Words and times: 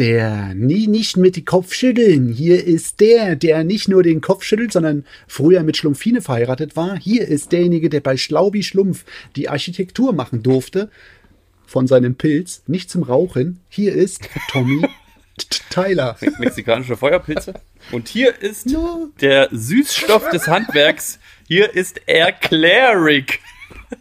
der, 0.00 0.54
nie 0.54 0.86
nicht 0.86 1.18
mit 1.18 1.36
die 1.36 1.44
Kopf 1.44 1.74
schütteln. 1.74 2.32
Hier 2.32 2.64
ist 2.64 3.00
der, 3.00 3.36
der 3.36 3.64
nicht 3.64 3.86
nur 3.86 4.02
den 4.02 4.22
Kopf 4.22 4.44
schüttelt, 4.44 4.72
sondern 4.72 5.04
früher 5.28 5.62
mit 5.62 5.76
Schlumpfine 5.76 6.22
verheiratet 6.22 6.74
war. 6.74 6.98
Hier 6.98 7.28
ist 7.28 7.52
derjenige, 7.52 7.90
der 7.90 8.00
bei 8.00 8.16
Schlaubi 8.16 8.62
Schlumpf 8.62 9.04
die 9.36 9.50
Architektur 9.50 10.14
machen 10.14 10.42
durfte 10.42 10.90
von 11.66 11.86
seinem 11.86 12.14
Pilz, 12.14 12.62
nicht 12.66 12.88
zum 12.88 13.02
Rauchen. 13.02 13.60
Hier 13.68 13.92
ist 13.92 14.26
Tommy 14.50 14.88
Tyler. 15.70 16.16
Mexikanische 16.38 16.96
Feuerpilze. 16.96 17.52
Und 17.92 18.08
hier 18.08 18.40
ist 18.40 18.70
ja. 18.70 19.06
der 19.20 19.50
Süßstoff 19.52 20.30
des 20.30 20.48
Handwerks. 20.48 21.20
Hier 21.46 21.74
ist 21.74 22.08
Erklärig. 22.08 23.40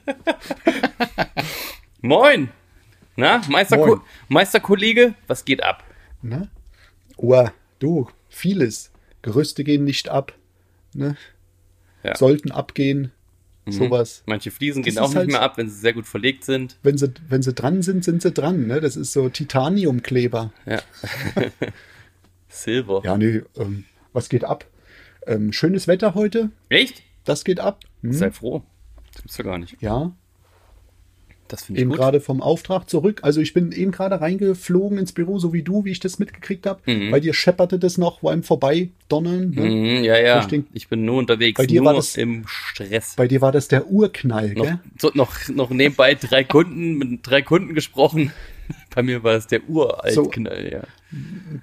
Moin. 2.01 2.51
Na, 3.17 3.41
Meisterko 3.49 3.85
Moin. 3.85 4.01
Meisterkollege, 4.29 5.13
was 5.27 5.43
geht 5.43 5.61
ab? 5.61 5.83
Na? 6.21 6.47
Oh, 7.17 7.47
du, 7.79 8.07
vieles. 8.29 8.91
Gerüste 9.21 9.63
gehen 9.63 9.83
nicht 9.83 10.09
ab. 10.09 10.33
Ne? 10.93 11.17
Ja. 12.03 12.15
Sollten 12.15 12.51
abgehen. 12.51 13.11
Mhm. 13.65 13.71
Sowas. 13.71 14.23
Manche 14.25 14.51
Fliesen 14.51 14.83
das 14.83 14.93
gehen 14.93 14.99
auch 14.99 15.09
nicht 15.09 15.17
halt, 15.17 15.27
mehr 15.27 15.41
ab, 15.41 15.57
wenn 15.57 15.69
sie 15.69 15.77
sehr 15.77 15.93
gut 15.93 16.05
verlegt 16.05 16.45
sind. 16.45 16.77
Wenn 16.83 16.97
sie, 16.97 17.13
wenn 17.27 17.41
sie 17.41 17.53
dran 17.53 17.81
sind, 17.81 18.03
sind 18.03 18.21
sie 18.21 18.31
dran. 18.31 18.67
Ne? 18.67 18.81
Das 18.81 18.95
ist 18.95 19.11
so 19.11 19.29
Titaniumkleber. 19.29 20.53
Ja. 20.65 20.81
Silber. 22.47 23.01
Ja, 23.03 23.17
nee, 23.17 23.43
ähm, 23.57 23.85
was 24.13 24.29
geht 24.29 24.43
ab? 24.43 24.65
Ähm, 25.27 25.53
schönes 25.53 25.87
Wetter 25.87 26.15
heute. 26.15 26.51
Echt? 26.69 27.03
Das 27.25 27.43
geht 27.43 27.59
ab. 27.59 27.81
Hm. 28.01 28.13
Sei 28.13 28.31
froh. 28.31 28.63
Das 29.13 29.21
gibt's 29.21 29.37
ja 29.37 29.43
gar 29.43 29.57
nicht. 29.57 29.81
Ja, 29.81 30.15
das 31.49 31.63
finde 31.63 31.81
ich 31.81 31.85
eben 31.85 31.91
gerade 31.91 32.21
vom 32.21 32.41
Auftrag 32.41 32.89
zurück. 32.89 33.19
Also 33.23 33.41
ich 33.41 33.53
bin 33.53 33.71
eben 33.71 33.91
gerade 33.91 34.21
reingeflogen 34.21 34.97
ins 34.97 35.11
Büro, 35.11 35.39
so 35.39 35.51
wie 35.51 35.63
du, 35.63 35.83
wie 35.83 35.91
ich 35.91 35.99
das 35.99 36.19
mitgekriegt 36.19 36.65
habe. 36.65 36.79
Mhm. 36.85 37.11
Bei 37.11 37.19
dir 37.19 37.33
schepperte 37.33 37.79
das 37.79 37.97
noch 37.97 38.21
beim 38.21 38.43
Vorbeidonnern. 38.43 39.49
Ne? 39.49 39.61
Mhm, 39.61 40.03
ja, 40.03 40.17
ja. 40.19 40.45
Den, 40.45 40.67
ich 40.73 40.87
bin 40.87 41.05
nur 41.05 41.17
unterwegs, 41.17 41.57
bei 41.57 41.65
dir 41.65 41.81
nur 41.81 41.87
war 41.87 41.93
das, 41.95 42.15
im 42.15 42.45
Stress. 42.47 43.15
Bei 43.15 43.27
dir 43.27 43.41
war 43.41 43.51
das 43.51 43.67
der 43.67 43.87
Urknall, 43.87 44.53
noch, 44.53 44.63
gell? 44.63 44.79
So, 44.97 45.11
noch, 45.15 45.33
noch 45.49 45.71
nebenbei 45.71 46.15
drei 46.15 46.43
Kunden, 46.43 46.97
mit 46.97 47.19
drei 47.23 47.41
Kunden 47.41 47.73
gesprochen. 47.73 48.31
Bei 48.93 49.01
mir 49.01 49.23
war 49.23 49.33
es 49.33 49.47
der 49.47 49.67
Uraltknall, 49.67 50.63
so, 50.63 50.75
ja. 50.75 50.83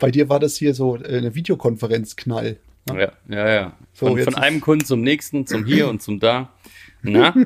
Bei 0.00 0.10
dir 0.10 0.28
war 0.28 0.40
das 0.40 0.56
hier 0.56 0.74
so 0.74 0.96
äh, 0.96 1.18
eine 1.18 1.36
Videokonferenzknall. 1.36 2.56
Ne? 2.90 3.00
Ja, 3.00 3.12
ja, 3.28 3.54
ja. 3.54 3.72
Von, 3.94 4.18
so, 4.18 4.24
von 4.24 4.34
einem 4.34 4.60
Kunden 4.60 4.84
zum 4.84 5.02
nächsten, 5.02 5.46
zum 5.46 5.64
hier 5.64 5.88
und 5.88 6.02
zum 6.02 6.18
da. 6.18 6.52
Na? 7.02 7.32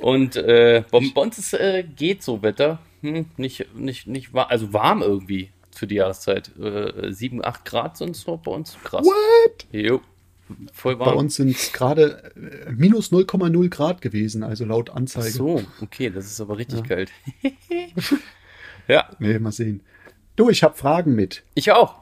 Und 0.00 0.36
äh, 0.36 0.84
bei, 0.90 0.98
uns 0.98 1.38
ist, 1.38 1.54
äh, 1.54 1.84
geht 1.84 2.22
so 2.22 2.42
Wetter. 2.42 2.80
Hm, 3.02 3.26
nicht, 3.36 3.74
nicht, 3.74 4.06
nicht 4.06 4.32
warm, 4.32 4.48
also 4.50 4.72
warm 4.72 5.02
irgendwie 5.02 5.50
für 5.70 5.86
die 5.86 5.96
Jahreszeit. 5.96 6.50
Äh, 6.58 7.12
7, 7.12 7.44
8 7.44 7.64
Grad 7.64 7.96
sind 7.96 8.16
so 8.16 8.36
bei 8.36 8.50
uns. 8.50 8.76
Krass. 8.82 9.06
What? 9.06 9.66
Jo. 9.72 10.00
Voll 10.72 10.98
warm. 10.98 11.10
Bei 11.10 11.16
uns 11.16 11.36
sind 11.36 11.50
es 11.50 11.72
gerade 11.72 12.32
äh, 12.36 12.70
minus 12.70 13.12
0,0 13.12 13.68
Grad 13.70 14.02
gewesen, 14.02 14.42
also 14.42 14.64
laut 14.64 14.90
Anzeige. 14.90 15.28
Ach 15.28 15.32
so, 15.32 15.62
okay, 15.80 16.10
das 16.10 16.26
ist 16.26 16.40
aber 16.40 16.58
richtig 16.58 16.80
ja. 16.80 16.86
kalt. 16.86 17.10
ja. 18.88 19.10
Nee, 19.18 19.38
mal 19.38 19.52
sehen. 19.52 19.82
Du, 20.36 20.50
ich 20.50 20.62
habe 20.62 20.76
Fragen 20.76 21.14
mit. 21.14 21.44
Ich 21.54 21.72
auch. 21.72 21.96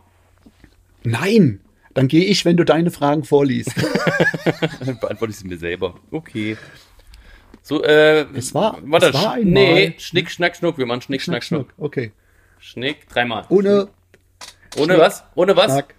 Nein, 1.05 1.61
dann 1.95 2.09
gehe 2.09 2.25
ich, 2.25 2.45
wenn 2.45 2.57
du 2.57 2.65
deine 2.65 2.91
Fragen 2.91 3.25
vorliest. 3.25 3.75
Beantworte 5.01 5.31
ich 5.31 5.37
sie 5.37 5.49
mir 5.49 5.59
selber. 5.59 6.01
Okay. 6.11 6.57
So, 7.61 7.83
äh, 7.85 8.23
es 8.35 8.55
war, 8.55 8.79
warte, 8.83 9.09
es 9.09 9.15
war 9.15 9.35
einmal. 9.35 9.53
Nee, 9.53 9.95
Schnick, 9.99 10.31
Schnack, 10.31 10.57
Schnuck. 10.57 10.79
Wir 10.79 10.87
machen 10.87 11.03
Schnick, 11.03 11.23
Schnack, 11.23 11.45
Schnuck. 11.45 11.67
Schnuck. 11.67 11.85
Okay. 11.85 12.13
Schnick, 12.59 13.09
dreimal. 13.09 13.45
Ohne. 13.51 13.89
Ohne 14.77 14.95
Schnick, 14.95 14.99
was? 14.99 15.25
Ohne 15.35 15.57
was? 15.57 15.73
Schnack. 15.73 15.95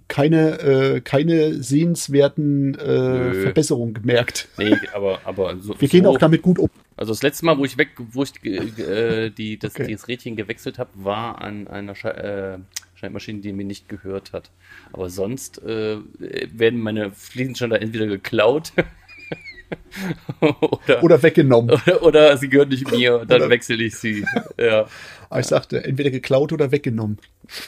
Keine, 0.08 0.60
äh, 0.60 1.02
keine 1.02 1.62
sehenswerten 1.62 2.76
äh, 2.76 3.34
Verbesserungen 3.34 3.94
gemerkt. 3.94 4.48
Nee, 4.58 4.78
aber, 4.94 5.20
aber 5.26 5.58
so, 5.62 5.80
Wir 5.80 5.90
gehen 5.90 6.06
so, 6.06 6.12
auch 6.12 6.18
damit 6.18 6.42
gut 6.42 6.60
um. 6.60 6.70
Also 6.96 7.12
das 7.12 7.24
letzte 7.24 7.46
Mal, 7.46 7.58
wo 7.58 7.66
ich 7.66 7.78
weg, 7.78 7.90
wo 7.98 8.24
ich 8.24 8.32
äh, 8.46 9.30
die, 9.30 9.58
das, 9.60 9.76
okay. 9.76 9.92
das 9.92 10.08
Rädchen 10.08 10.36
gewechselt 10.36 10.80
habe, 10.80 10.92
war 10.96 11.42
an 11.42 11.68
einer 11.68 11.96
Sche 11.96 12.16
äh, 12.16 12.58
Schneidmaschine, 12.96 13.42
die 13.42 13.52
mir 13.52 13.66
nicht 13.66 13.90
gehört 13.90 14.32
hat. 14.32 14.52
Aber 14.94 15.10
sonst 15.10 15.62
äh, 15.64 15.98
werden 16.20 16.80
meine 16.80 17.12
Fliesen 17.12 17.56
schon 17.56 17.72
da 17.72 17.78
entweder 17.78 18.06
geklaut 18.06 18.74
oder, 20.40 21.04
oder, 21.04 21.24
weggenommen. 21.24 21.72
Oder, 21.72 22.04
oder, 22.04 22.38
sie 22.38 22.48
gehören 22.48 22.70
nicht 22.70 22.92
mir, 22.92 23.26
dann 23.26 23.50
wechsle 23.50 23.84
ich 23.84 23.96
sie. 23.96 24.26
Ja. 24.58 24.86
Aber 25.30 25.40
ich 25.40 25.48
sagte, 25.48 25.84
entweder 25.84 26.12
geklaut 26.12 26.54
oder 26.54 26.72
weggenommen. 26.72 27.18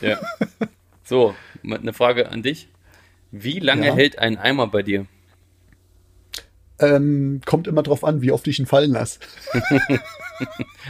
Ja. 0.02 0.20
So, 1.04 1.36
eine 1.64 1.94
Frage 1.94 2.30
an 2.30 2.44
dich. 2.44 2.70
Wie 3.32 3.60
lange 3.60 3.88
ja. 3.88 3.96
hält 3.96 4.20
ein 4.20 4.38
Eimer 4.38 4.68
bei 4.68 4.84
dir? 4.84 5.06
Ähm, 6.80 7.42
kommt 7.46 7.68
immer 7.68 7.84
drauf 7.84 8.04
an, 8.04 8.22
wie 8.22 8.32
oft 8.32 8.48
ich 8.48 8.60
ihn 8.60 8.66
fallen 8.66 8.92
lasse. 8.92 9.20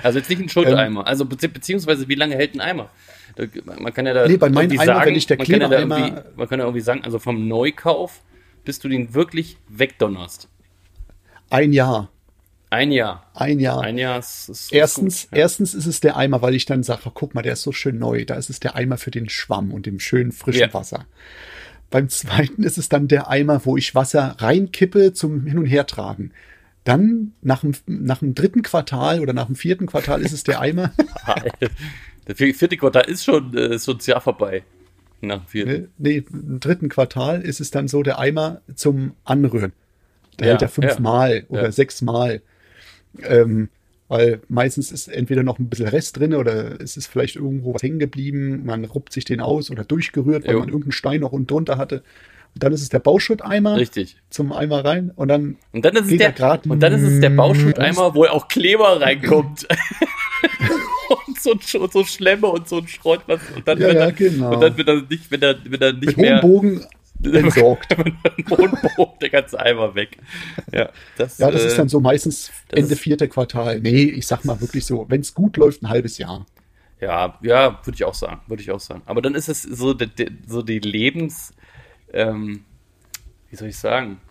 also 0.04 0.19
jetzt 0.19 0.30
nicht 0.30 0.42
ein 0.42 0.50
Schultereimer. 0.50 1.01
Ähm, 1.01 1.07
also 1.07 1.25
be 1.25 1.36
beziehungsweise 1.48 2.07
wie 2.07 2.15
lange 2.15 2.36
hält 2.36 2.56
ein 2.56 2.62
Eimer? 2.62 2.89
Man 3.65 3.94
kann 3.94 4.06
ja 4.06 4.13
da 4.13 4.27
nee, 4.27 4.38
bei 4.38 4.50
meinem 4.50 4.71
Eimer, 4.71 4.86
sagen, 4.86 5.06
wenn 5.07 5.15
ich 5.15 5.25
der 5.25 5.38
man 5.38 5.48
kann, 5.48 5.62
ja 5.62 5.68
da 5.68 5.86
man 5.86 6.50
kann 6.50 6.59
ja 6.59 6.66
irgendwie 6.66 6.81
sagen, 6.81 7.04
also 7.04 7.19
vom 7.19 7.48
Neukauf, 7.48 8.21
bis 8.63 8.80
du 8.80 8.88
den 8.88 9.13
wirklich 9.13 9.57
wegdonnerst. 9.68 10.48
Ein 11.50 11.74
Jahr. 11.74 12.12
Ein 12.74 12.92
Jahr. 12.92 13.24
Ein 13.36 13.60
Jahr. 13.60 13.81
Ein 13.81 14.00
Jahr 14.00 14.18
ist, 14.18 14.50
ist 14.50 14.74
erstens, 14.74 15.30
gut, 15.30 15.38
ja. 15.38 15.44
erstens 15.44 15.75
ist 15.75 15.86
es 15.86 16.00
der 16.00 16.18
Eimer, 16.18 16.42
weil 16.42 16.56
ich 16.56 16.66
dann 16.66 16.81
sage, 16.81 17.12
guck 17.14 17.36
mal, 17.36 17.44
der 17.44 17.54
ist 17.54 17.62
so 17.62 17.72
schön 17.72 18.00
neu. 18.00 18.25
Da 18.25 18.34
ist 18.34 18.50
es 18.50 18.60
der 18.60 18.75
Eimer 18.75 18.98
für 18.98 19.12
den 19.12 19.30
Schwamm 19.30 19.72
und 19.72 19.86
dem 19.86 20.00
schönen 20.00 20.31
frischen 20.31 20.62
ja. 20.62 20.74
Wasser. 20.74 21.06
Beim 21.92 22.10
zweiten 22.10 22.64
ist 22.64 22.80
es 22.80 22.90
dann 22.90 23.08
der 23.08 23.30
Eimer, 23.30 23.64
wo 23.66 23.78
ich 23.78 23.94
Wasser 23.94 24.38
reinkippe 24.40 25.14
zum 25.14 25.46
Hin- 25.46 25.60
und 25.60 25.68
Hertragen. 25.68 26.31
Dann 26.84 27.34
nach 27.44 27.62
dem, 27.62 27.75
nach 27.86 28.20
dem 28.20 28.34
dritten 28.34 28.64
Quartal 28.64 29.19
oder 29.19 29.34
nach 29.34 29.46
dem 29.46 29.56
vierten 29.56 29.86
Quartal 29.86 30.24
ist 30.24 30.31
es 30.31 30.44
der 30.44 30.60
Eimer. 30.60 30.94
der 32.28 32.36
vierte 32.36 32.78
Quartal 32.78 33.06
ist 33.06 33.24
schon 33.24 33.56
äh, 33.56 33.78
so 33.78 33.92
ein 33.92 34.00
Jahr 34.02 34.19
vorbei. 34.19 34.64
Nach 35.22 35.48
vierten. 35.48 35.90
Nee, 36.00 36.24
im 36.28 36.60
dritten 36.60 36.90
Quartal 36.90 37.44
ist 37.44 37.62
es 37.62 37.69
dann 37.69 37.88
so 37.88 38.02
der 38.02 38.18
Eimer 38.18 38.62
zum 38.74 39.14
Anrühren. 39.26 39.74
Da 40.38 40.46
ja, 40.46 40.52
hält 40.54 40.64
er 40.64 40.69
fünfmal 40.69 41.36
ja, 41.36 41.44
oder 41.50 41.72
sechsmal. 41.72 42.42
Ähm, 43.21 43.69
weil 44.07 44.42
meistens 44.48 44.92
ist 44.92 45.07
entweder 45.07 45.44
noch 45.44 45.60
ein 45.60 45.69
bisschen 45.69 45.88
Rest 45.88 46.19
drin 46.19 46.36
oder 46.36 46.80
es 46.80 46.98
ist 46.98 47.07
vielleicht 47.07 47.36
irgendwo 47.36 47.74
was 47.74 47.81
hängen 47.81 48.00
geblieben, 48.00 48.63
man 48.65 48.86
ruppt 48.86 49.12
sich 49.13 49.25
den 49.25 49.39
aus 49.39 49.71
oder 49.71 49.83
durchgerührt, 49.86 50.45
weil 50.45 50.54
jo. 50.54 50.60
man 50.60 50.68
irgendeinen 50.68 50.92
Stein 50.92 51.21
noch 51.21 51.31
unten 51.31 51.48
drunter 51.48 51.77
hatte. 51.77 52.04
Und 52.54 52.62
dann 52.63 52.74
ist 52.74 52.83
es 52.83 52.89
der 52.89 53.00
Bauschutteimer. 53.00 53.77
Richtig. 53.77 54.18
Zum 54.30 54.51
Eimer 54.51 54.86
rein 54.86 55.12
und 55.15 55.30
dann, 55.30 55.57
und 55.71 55.83
dann 55.83 55.95
ist 55.95 56.12
es 56.12 56.18
der, 56.18 56.62
und 56.68 56.80
dann 56.80 56.94
ist 56.94 57.01
es 57.01 57.19
der 57.21 57.31
Bauschutteimer, 57.31 58.13
wo 58.13 58.25
auch 58.25 58.48
Kleber 58.48 59.01
reinkommt. 59.01 59.68
und 61.27 61.39
so, 61.39 61.80
und 61.80 61.92
so 61.92 62.04
Schlemme 62.04 62.48
und 62.48 62.68
so 62.69 62.77
ein 62.77 62.88
Schrott, 62.88 63.21
was, 63.25 63.39
und 63.56 63.68
dann, 63.68 63.80
ja, 63.80 63.88
ja, 63.88 63.94
er, 63.94 64.12
genau. 64.12 64.54
und 64.54 64.62
dann, 64.62 64.77
wenn 64.77 64.88
er 64.88 65.01
nicht, 65.01 65.31
wenn 65.31 65.42
er, 65.42 65.56
wenn 65.63 65.81
er 65.81 65.94
nicht 65.94 66.06
Mit 66.06 66.18
mehr. 66.18 66.42
Bogen 66.42 66.86
entsorgt. 67.34 67.96
Mondboden, 68.50 69.20
der 69.22 69.30
ganze 69.30 69.60
Eimer 69.60 69.96
weg. 69.96 70.18
Ja, 70.72 70.90
das, 71.18 71.38
ja, 71.38 71.52
das 71.52 71.64
äh, 71.64 71.68
ist 71.68 71.78
dann 71.78 71.90
so 71.90 72.00
meistens 72.00 72.52
Ende 72.72 72.96
vierte 72.96 73.28
Quartal. 73.28 73.80
Nee, 73.80 74.04
ich 74.04 74.28
sag 74.28 74.46
mal 74.46 74.60
wirklich 74.62 74.86
so, 74.86 75.06
wenn 75.10 75.22
es 75.22 75.34
gut 75.34 75.58
läuft, 75.58 75.84
ein 75.84 75.90
halbes 75.90 76.18
Jahr. 76.18 76.46
Ja, 77.00 77.38
ja, 77.42 77.80
würde 77.84 77.96
ich 77.96 78.04
auch 78.06 78.14
sagen, 78.14 78.42
würde 78.48 78.64
ich 78.64 78.72
auch 78.72 78.80
sagen. 78.80 79.02
Aber 79.06 79.22
dann 79.22 79.36
ist 79.36 79.50
es 79.50 79.62
so, 79.62 79.94
die, 79.94 80.10
so 80.48 80.62
die 80.62 80.80
Lebens, 80.80 81.54
ähm, 82.14 82.64
wie 83.50 83.56
soll 83.58 83.68
ich 83.68 83.78
sagen, 83.78 84.22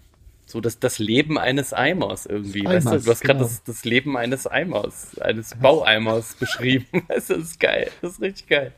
so 0.47 0.61
das, 0.61 0.79
das 0.79 0.99
Leben 0.99 1.39
eines 1.39 1.73
Eimers 1.73 2.27
irgendwie. 2.27 2.67
Eimers, 2.67 2.87
weißt 2.87 2.95
du, 2.95 3.05
du 3.05 3.11
hast 3.11 3.21
genau. 3.21 3.35
gerade 3.35 3.45
das, 3.45 3.65
das 3.65 3.85
Leben 3.85 4.17
eines 4.17 4.47
Eimers, 4.47 5.19
eines 5.19 5.55
Baueimers 5.55 6.35
beschrieben. 6.41 6.87
Das 7.09 7.31
ist 7.31 7.61
geil. 7.61 7.91
Das 8.01 8.13
ist 8.13 8.21
richtig 8.21 8.49
geil. 8.49 8.73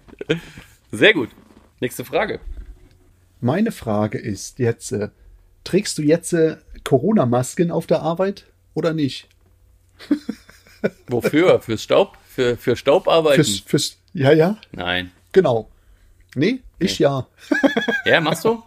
Sehr 0.90 1.14
gut. 1.14 1.30
Nächste 1.80 2.04
Frage. 2.04 2.40
Meine 3.44 3.72
Frage 3.72 4.16
ist 4.16 4.58
jetzt, 4.58 4.90
äh, 4.92 5.10
trägst 5.64 5.98
du 5.98 6.02
jetzt 6.02 6.32
äh, 6.32 6.56
Corona-Masken 6.82 7.70
auf 7.70 7.86
der 7.86 8.00
Arbeit 8.00 8.46
oder 8.72 8.94
nicht? 8.94 9.28
Wofür? 11.08 11.60
Fürs 11.60 11.82
Staub? 11.82 12.16
Für, 12.26 12.56
für 12.56 12.74
Staubarbeiten? 12.74 13.44
Fürs, 13.44 13.58
fürs, 13.60 13.98
ja, 14.14 14.32
ja. 14.32 14.56
Nein. 14.72 15.10
Genau. 15.32 15.68
Nee, 16.34 16.62
ich 16.78 16.98
nee. 16.98 17.04
ja. 17.04 17.28
ja, 18.06 18.22
machst 18.22 18.46
du? 18.46 18.62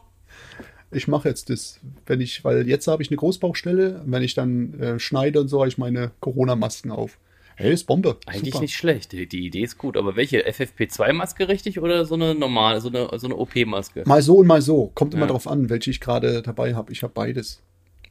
ich 0.91 1.07
mache 1.07 1.27
jetzt 1.27 1.49
das, 1.49 1.79
wenn 2.05 2.21
ich, 2.21 2.43
weil 2.43 2.67
jetzt 2.67 2.85
habe 2.85 3.01
ich 3.01 3.09
eine 3.09 3.17
Großbauchstelle, 3.17 4.03
wenn 4.05 4.21
ich 4.21 4.35
dann 4.35 4.79
äh, 4.79 4.99
schneide 4.99 5.41
und 5.41 5.47
so, 5.47 5.57
habe 5.57 5.69
ich 5.69 5.79
meine 5.79 6.11
Corona-Masken 6.19 6.91
auf. 6.91 7.17
Hey, 7.59 7.73
ist 7.73 7.85
Bombe. 7.85 8.19
Eigentlich 8.27 8.53
Super. 8.53 8.61
nicht 8.61 8.75
schlecht. 8.75 9.11
Die, 9.11 9.27
die, 9.27 9.47
Idee 9.47 9.63
ist 9.63 9.79
gut. 9.79 9.97
Aber 9.97 10.15
welche? 10.15 10.47
FFP2-Maske 10.47 11.47
richtig 11.47 11.79
oder 11.79 12.05
so 12.05 12.13
eine 12.13 12.35
normale, 12.35 12.81
so 12.81 12.89
eine, 12.89 13.09
so 13.17 13.25
eine 13.25 13.35
OP-Maske? 13.35 14.03
Mal 14.05 14.21
so 14.21 14.37
und 14.37 14.45
mal 14.45 14.61
so. 14.61 14.91
Kommt 14.93 15.15
immer 15.15 15.25
ja. 15.25 15.31
drauf 15.31 15.47
an, 15.47 15.67
welche 15.67 15.89
ich 15.89 15.99
gerade 15.99 16.43
dabei 16.43 16.75
habe. 16.75 16.91
Ich 16.91 17.01
habe 17.01 17.13
beides. 17.13 17.63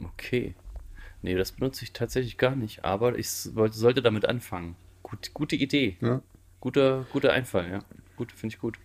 Okay. 0.02 0.56
Nee, 1.22 1.36
das 1.36 1.52
benutze 1.52 1.84
ich 1.84 1.92
tatsächlich 1.92 2.38
gar 2.38 2.56
nicht. 2.56 2.84
Aber 2.84 3.16
ich 3.16 3.30
sollte 3.30 4.02
damit 4.02 4.28
anfangen. 4.28 4.74
Gut, 5.04 5.32
gute 5.32 5.54
Idee. 5.54 5.96
Ja. 6.00 6.22
Guter, 6.58 7.06
guter 7.12 7.32
Einfall, 7.32 7.70
ja. 7.70 7.78
Gut, 8.16 8.32
finde 8.32 8.54
ich 8.54 8.60
gut. 8.60 8.78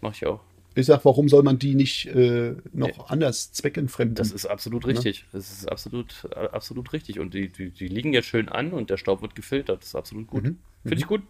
Mache 0.00 0.14
ich 0.14 0.26
auch. 0.26 0.40
Ich 0.76 0.86
sag, 0.86 1.04
warum 1.04 1.28
soll 1.28 1.44
man 1.44 1.58
die 1.58 1.74
nicht 1.74 2.06
äh, 2.06 2.56
noch 2.72 2.88
nee. 2.88 3.04
anders 3.06 3.52
zweckentfremden? 3.52 4.16
Das 4.16 4.32
ist 4.32 4.46
absolut 4.46 4.86
richtig. 4.86 5.20
Ja? 5.20 5.26
Das 5.32 5.52
ist 5.52 5.70
absolut, 5.70 6.28
absolut 6.34 6.92
richtig. 6.92 7.20
Und 7.20 7.32
die, 7.32 7.48
die, 7.48 7.70
die, 7.70 7.86
liegen 7.86 8.12
jetzt 8.12 8.26
schön 8.26 8.48
an 8.48 8.72
und 8.72 8.90
der 8.90 8.96
Staub 8.96 9.22
wird 9.22 9.36
gefiltert. 9.36 9.82
Das 9.82 9.88
ist 9.88 9.94
absolut 9.94 10.26
gut. 10.26 10.42
Mhm. 10.42 10.58
Finde 10.82 10.98
ich 10.98 11.04
mhm. 11.04 11.08
gut. 11.08 11.22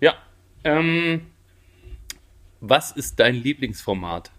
Ja. 0.00 0.14
Ähm, 0.64 1.22
was 2.60 2.92
ist 2.92 3.20
dein 3.20 3.34
Lieblingsformat? 3.34 4.30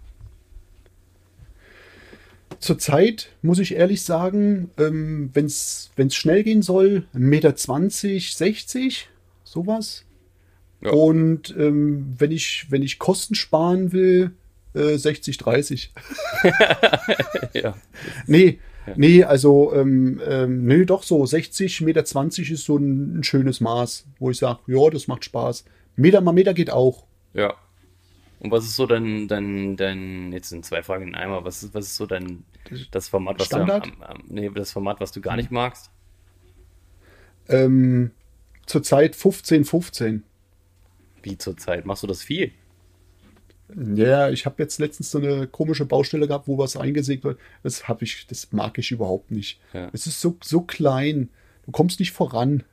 Zurzeit 2.58 3.30
muss 3.42 3.58
ich 3.58 3.74
ehrlich 3.74 4.02
sagen, 4.02 4.70
ähm, 4.78 5.30
wenn 5.34 5.46
es 5.46 5.90
schnell 6.10 6.42
gehen 6.42 6.62
soll, 6.62 7.06
1,20 7.14 7.18
Meter, 7.18 7.56
60, 7.56 9.08
sowas. 9.44 10.04
Ja. 10.82 10.90
Und 10.90 11.54
ähm, 11.56 12.14
wenn, 12.18 12.30
ich, 12.30 12.66
wenn 12.70 12.82
ich 12.82 12.98
Kosten 12.98 13.34
sparen 13.34 13.92
will, 13.92 14.32
äh, 14.74 14.96
60, 14.96 15.38
30. 15.38 15.92
ja. 17.52 17.74
Nee, 18.26 18.58
ja. 18.86 18.94
nee, 18.96 19.24
also, 19.24 19.72
ähm, 19.74 20.20
ähm, 20.26 20.66
nee, 20.66 20.84
doch 20.84 21.02
so 21.02 21.24
60, 21.24 21.82
Meter 21.82 22.04
20 22.04 22.50
ist 22.50 22.64
so 22.64 22.76
ein, 22.76 23.20
ein 23.20 23.24
schönes 23.24 23.60
Maß, 23.60 24.06
wo 24.18 24.30
ich 24.30 24.38
sage, 24.38 24.60
ja, 24.66 24.90
das 24.90 25.06
macht 25.06 25.24
Spaß. 25.24 25.64
Meter 25.94 26.20
mal 26.20 26.32
Meter 26.32 26.54
geht 26.54 26.70
auch. 26.70 27.06
Ja. 27.34 27.54
Und 28.40 28.50
was 28.50 28.64
ist 28.64 28.74
so 28.74 28.86
dein, 28.86 29.28
dein, 29.28 29.76
dein, 29.76 30.32
jetzt 30.32 30.48
sind 30.48 30.64
zwei 30.64 30.82
Fragen 30.82 31.08
in 31.08 31.14
einmal, 31.14 31.44
was 31.44 31.62
ist, 31.62 31.74
was 31.74 31.86
ist 31.86 31.96
so 31.96 32.06
dein, 32.06 32.42
das 32.90 33.08
Format, 33.08 33.38
was 33.38 33.46
Standard? 33.46 33.86
du, 33.86 33.90
am, 33.92 34.02
am, 34.02 34.22
nee, 34.26 34.50
das 34.52 34.72
Format, 34.72 35.00
was 35.00 35.12
du 35.12 35.20
gar 35.20 35.36
nicht 35.36 35.52
magst? 35.52 35.90
Ähm, 37.48 38.10
zurzeit 38.66 39.14
15, 39.14 39.64
15. 39.64 40.24
Wie 41.22 41.38
zurzeit? 41.38 41.86
Machst 41.86 42.02
du 42.02 42.06
das 42.06 42.22
viel? 42.22 42.52
Ja, 43.94 44.28
ich 44.28 44.44
habe 44.44 44.62
jetzt 44.62 44.78
letztens 44.78 45.10
so 45.10 45.18
eine 45.18 45.46
komische 45.46 45.86
Baustelle 45.86 46.28
gehabt, 46.28 46.46
wo 46.46 46.58
was 46.58 46.76
eingesägt 46.76 47.24
wird. 47.24 47.38
Das 47.62 47.88
habe 47.88 48.04
ich, 48.04 48.26
das 48.26 48.52
mag 48.52 48.76
ich 48.78 48.90
überhaupt 48.90 49.30
nicht. 49.30 49.60
Ja. 49.72 49.88
Es 49.92 50.06
ist 50.06 50.20
so, 50.20 50.36
so 50.42 50.62
klein. 50.62 51.30
Du 51.64 51.72
kommst 51.72 52.00
nicht 52.00 52.12
voran. 52.12 52.64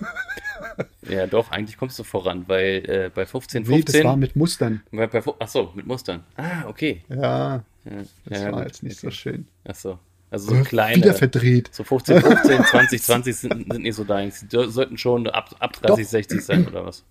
ja, 1.08 1.26
doch, 1.26 1.50
eigentlich 1.50 1.76
kommst 1.76 1.98
du 1.98 2.04
voran, 2.04 2.44
weil 2.48 2.82
äh, 2.88 3.10
bei 3.14 3.26
15, 3.26 3.66
15. 3.66 3.76
Nee, 3.78 3.82
das 3.84 4.04
war 4.04 4.16
mit 4.16 4.36
Mustern. 4.36 4.82
Bei, 4.90 5.06
bei, 5.06 5.22
ach 5.38 5.74
mit 5.74 5.86
Mustern. 5.86 6.24
Ah, 6.36 6.66
okay. 6.66 7.02
Ja. 7.08 7.62
ja 7.84 8.02
das 8.24 8.40
ja, 8.40 8.52
war 8.52 8.62
gut. 8.62 8.68
jetzt 8.68 8.82
nicht 8.82 8.98
so 8.98 9.10
schön. 9.10 9.46
Ach 9.64 9.74
so. 9.74 9.98
Also 10.30 10.54
so 10.54 10.62
kleine. 10.62 10.96
Wieder 10.96 11.14
verdreht. 11.14 11.70
So 11.72 11.84
15, 11.84 12.20
15, 12.20 12.64
20, 12.64 13.02
20 13.02 13.36
sind, 13.36 13.72
sind 13.72 13.82
nicht 13.82 13.94
so 13.94 14.04
deins. 14.04 14.46
Die 14.46 14.70
sollten 14.70 14.98
schon 14.98 15.26
ab, 15.26 15.54
ab 15.58 15.72
30, 15.74 16.04
Doch. 16.04 16.10
60 16.10 16.44
sein, 16.44 16.68
oder 16.68 16.84
was? 16.84 17.04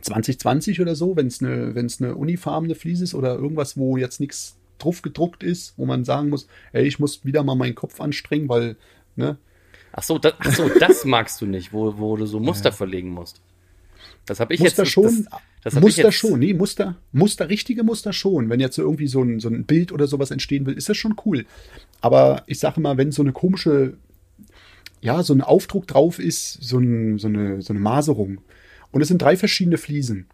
2020 0.00 0.80
oder 0.80 0.94
so, 0.94 1.16
wenn 1.16 1.26
es 1.26 1.42
eine, 1.42 1.74
wenn's 1.74 2.00
eine 2.00 2.14
unifarbene 2.14 2.74
Fliese 2.74 3.04
ist 3.04 3.14
oder 3.14 3.34
irgendwas, 3.34 3.76
wo 3.76 3.96
jetzt 3.96 4.20
nichts 4.20 4.56
drauf 4.78 5.02
gedruckt 5.02 5.42
ist, 5.42 5.74
wo 5.76 5.86
man 5.86 6.04
sagen 6.04 6.28
muss, 6.28 6.46
ey, 6.72 6.86
ich 6.86 6.98
muss 6.98 7.24
wieder 7.24 7.42
mal 7.42 7.54
meinen 7.54 7.74
Kopf 7.74 8.00
anstrengen, 8.00 8.48
weil, 8.48 8.76
ne? 9.16 9.36
Ach 9.92 10.02
so, 10.02 10.18
das, 10.18 10.34
ach 10.38 10.54
so, 10.54 10.68
das 10.68 11.04
magst 11.04 11.40
du 11.40 11.46
nicht, 11.46 11.72
wo, 11.72 11.98
wo 11.98 12.16
du 12.16 12.26
so 12.26 12.40
Muster 12.40 12.70
ja. 12.70 12.74
verlegen 12.74 13.10
musst. 13.10 13.40
Das 14.26 14.40
habe 14.40 14.54
ich 14.54 14.60
Muster 14.60 14.84
jetzt 14.84 14.92
schon. 14.92 15.26
Das, 15.62 15.74
das 15.74 15.82
Muster 15.82 16.12
schon, 16.12 16.38
nee, 16.38 16.54
Muster, 16.54 16.96
Muster, 17.12 17.48
richtige 17.48 17.82
Muster 17.82 18.12
schon. 18.12 18.48
Wenn 18.50 18.60
jetzt 18.60 18.76
so 18.76 18.82
irgendwie 18.82 19.08
so 19.08 19.22
ein, 19.22 19.40
so 19.40 19.48
ein 19.48 19.64
Bild 19.64 19.90
oder 19.90 20.06
sowas 20.06 20.30
entstehen 20.30 20.66
will, 20.66 20.74
ist 20.74 20.88
das 20.88 20.96
schon 20.96 21.16
cool. 21.24 21.46
Aber 22.00 22.42
ich 22.46 22.58
sage 22.58 22.80
mal, 22.80 22.96
wenn 22.96 23.10
so 23.10 23.22
eine 23.22 23.32
komische, 23.32 23.94
ja, 25.00 25.22
so 25.22 25.32
ein 25.32 25.40
Aufdruck 25.40 25.86
drauf 25.86 26.18
ist, 26.18 26.62
so, 26.62 26.78
ein, 26.78 27.18
so, 27.18 27.28
eine, 27.28 27.62
so 27.62 27.72
eine 27.72 27.80
Maserung, 27.80 28.40
und 28.92 29.02
es 29.02 29.08
sind 29.08 29.20
drei 29.20 29.36
verschiedene 29.36 29.78
Fliesen. 29.78 30.26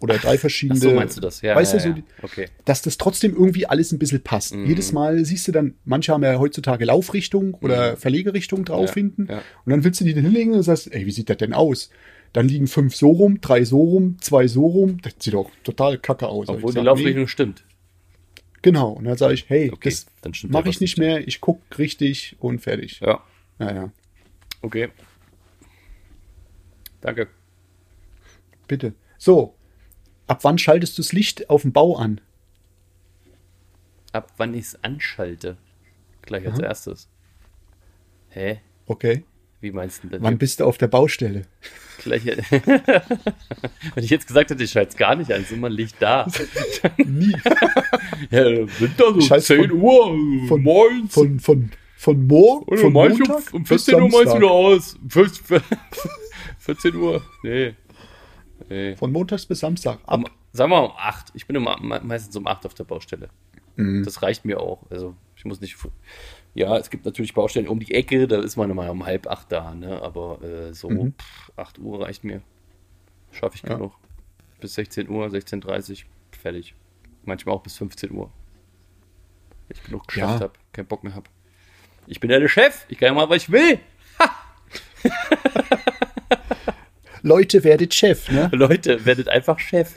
Oder 0.00 0.16
drei 0.16 0.38
verschiedene. 0.38 0.78
Ach 0.78 0.82
so 0.82 0.94
meinst 0.94 1.16
du 1.18 1.20
das, 1.20 1.42
ja. 1.42 1.54
Weißt 1.54 1.74
ja, 1.74 1.78
du, 1.78 1.84
so, 1.84 1.90
ja. 1.90 2.02
Okay. 2.22 2.46
dass 2.64 2.80
das 2.80 2.96
trotzdem 2.96 3.34
irgendwie 3.34 3.66
alles 3.66 3.92
ein 3.92 3.98
bisschen 3.98 4.22
passt. 4.22 4.54
Mhm. 4.54 4.64
Jedes 4.64 4.92
Mal 4.92 5.22
siehst 5.26 5.46
du 5.46 5.52
dann, 5.52 5.74
manche 5.84 6.12
haben 6.12 6.22
ja 6.22 6.38
heutzutage 6.38 6.86
Laufrichtung 6.86 7.52
oder 7.54 7.92
mhm. 7.92 7.96
Verlegerichtung 7.98 8.64
drauf 8.64 8.88
ja, 8.88 8.94
hinten. 8.94 9.24
Und 9.24 9.40
dann 9.66 9.84
willst 9.84 10.00
du 10.00 10.04
die 10.06 10.14
dann 10.14 10.24
hinlegen 10.24 10.54
und 10.54 10.62
sagst, 10.62 10.90
ey, 10.92 11.04
wie 11.04 11.10
sieht 11.10 11.28
das 11.28 11.36
denn 11.36 11.52
aus? 11.52 11.90
Dann 12.32 12.48
liegen 12.48 12.66
fünf 12.66 12.96
so 12.96 13.10
rum, 13.10 13.40
drei 13.42 13.64
so 13.64 13.82
rum, 13.82 14.16
zwei 14.20 14.46
so 14.46 14.66
rum. 14.66 14.98
Das 15.02 15.14
sieht 15.18 15.34
doch 15.34 15.50
total 15.64 15.98
kacke 15.98 16.28
aus. 16.28 16.48
Obwohl 16.48 16.72
die 16.72 16.80
Laufrichtung 16.80 17.22
nee. 17.22 17.28
stimmt. 17.28 17.64
Genau. 18.62 18.92
Und 18.92 19.04
dann 19.04 19.18
sage 19.18 19.34
ich, 19.34 19.48
hey, 19.48 19.70
okay, 19.70 19.94
das 20.22 20.44
mache 20.44 20.68
ich 20.68 20.80
nicht 20.80 20.96
mehr. 20.96 21.26
Ich 21.26 21.40
gucke 21.40 21.78
richtig 21.78 22.36
und 22.38 22.60
fertig. 22.60 23.00
Ja. 23.00 23.22
Naja. 23.58 23.90
Okay. 24.62 24.88
Danke. 27.00 27.28
Bitte. 28.70 28.94
So, 29.18 29.56
ab 30.28 30.44
wann 30.44 30.56
schaltest 30.56 30.96
du 30.96 31.02
das 31.02 31.12
Licht 31.12 31.50
auf 31.50 31.62
dem 31.62 31.72
Bau 31.72 31.96
an? 31.96 32.20
Ab 34.12 34.32
wann 34.36 34.54
ich 34.54 34.66
es 34.66 34.84
anschalte? 34.84 35.56
Gleich 36.22 36.46
als 36.46 36.60
Aha. 36.60 36.66
erstes. 36.66 37.08
Hä? 38.28 38.60
Okay. 38.86 39.24
Wie 39.60 39.72
meinst 39.72 40.04
du 40.04 40.08
denn? 40.08 40.22
Wann 40.22 40.38
bist 40.38 40.60
du 40.60 40.66
auf 40.66 40.78
der 40.78 40.86
Baustelle? 40.86 41.46
Gleich. 41.98 42.24
Wenn 43.94 44.04
ich 44.04 44.10
jetzt 44.10 44.28
gesagt 44.28 44.50
hätte, 44.50 44.62
ich 44.62 44.70
schalte 44.70 44.90
es 44.90 44.96
gar 44.96 45.16
nicht 45.16 45.32
an, 45.32 45.42
ist 45.42 45.50
immer 45.50 45.68
Licht 45.68 45.96
da. 45.98 46.28
Nie. 47.04 47.34
ja, 48.30 48.44
sind 48.68 49.00
da 49.00 49.12
so 49.18 49.36
10 49.36 49.68
von, 49.68 49.72
Uhr 49.72 50.46
von 50.46 50.62
morgens. 50.62 51.12
Von, 51.12 51.40
von, 51.40 51.70
von 51.96 52.24
morgen? 52.28 52.66
Oder 52.66 52.82
von 52.82 52.92
Montag 52.92 53.52
um 53.52 53.66
14 53.66 53.94
Uhr 53.96 54.08
meinst 54.08 54.32
du 54.32 54.36
wieder 54.36 54.50
aus. 54.52 54.96
14 56.60 56.94
Uhr? 56.94 57.20
Nee. 57.42 57.74
Nee. 58.70 58.96
Von 58.96 59.12
montags 59.12 59.44
bis 59.46 59.60
Samstag. 59.60 59.98
Ab. 60.06 60.20
Um, 60.20 60.26
sagen 60.52 60.70
wir 60.70 60.82
um 60.82 60.92
8. 60.96 61.32
Ich 61.34 61.46
bin 61.46 61.56
immer, 61.56 61.76
meistens 61.80 62.34
um 62.36 62.46
8 62.46 62.66
auf 62.66 62.74
der 62.74 62.84
Baustelle. 62.84 63.28
Mhm. 63.76 64.04
Das 64.04 64.22
reicht 64.22 64.44
mir 64.44 64.60
auch. 64.60 64.88
Also 64.90 65.16
ich 65.36 65.44
muss 65.44 65.60
nicht. 65.60 65.76
Ja, 66.54 66.76
es 66.78 66.88
gibt 66.88 67.04
natürlich 67.04 67.34
Baustellen 67.34 67.68
um 67.68 67.80
die 67.80 67.92
Ecke, 67.92 68.26
da 68.26 68.40
ist 68.40 68.56
man 68.56 68.70
immer 68.70 68.90
um 68.90 69.04
halb 69.04 69.26
acht 69.26 69.52
da, 69.52 69.74
ne? 69.74 70.00
Aber 70.02 70.42
äh, 70.42 70.72
so 70.72 70.88
mhm. 70.88 71.14
pff, 71.14 71.52
8 71.56 71.78
Uhr 71.78 72.02
reicht 72.02 72.24
mir. 72.24 72.42
Schaffe 73.32 73.56
ich 73.56 73.62
ja. 73.62 73.74
genug. 73.74 73.92
Bis 74.60 74.74
16 74.74 75.08
Uhr, 75.08 75.26
16.30 75.26 75.90
Uhr, 75.90 75.96
fertig. 76.38 76.74
Manchmal 77.24 77.54
auch 77.54 77.62
bis 77.62 77.76
15 77.76 78.12
Uhr. 78.12 78.30
Wenn 79.68 79.76
ich 79.76 79.84
genug 79.84 80.06
geschafft 80.08 80.40
ja. 80.40 80.40
habe, 80.40 80.52
keinen 80.72 80.86
Bock 80.86 81.04
mehr 81.04 81.14
habe. 81.14 81.28
Ich 82.06 82.20
bin 82.20 82.30
ja 82.30 82.38
der 82.38 82.48
Chef, 82.48 82.86
ich 82.88 82.98
kann 82.98 83.08
ja 83.08 83.14
mal, 83.14 83.28
was 83.28 83.44
ich 83.44 83.50
will. 83.50 83.78
Ha! 84.18 84.30
Leute, 87.22 87.64
werdet 87.64 87.94
Chef, 87.94 88.30
ne? 88.30 88.48
Leute, 88.52 89.04
werdet 89.04 89.28
einfach 89.28 89.58
Chef. 89.58 89.94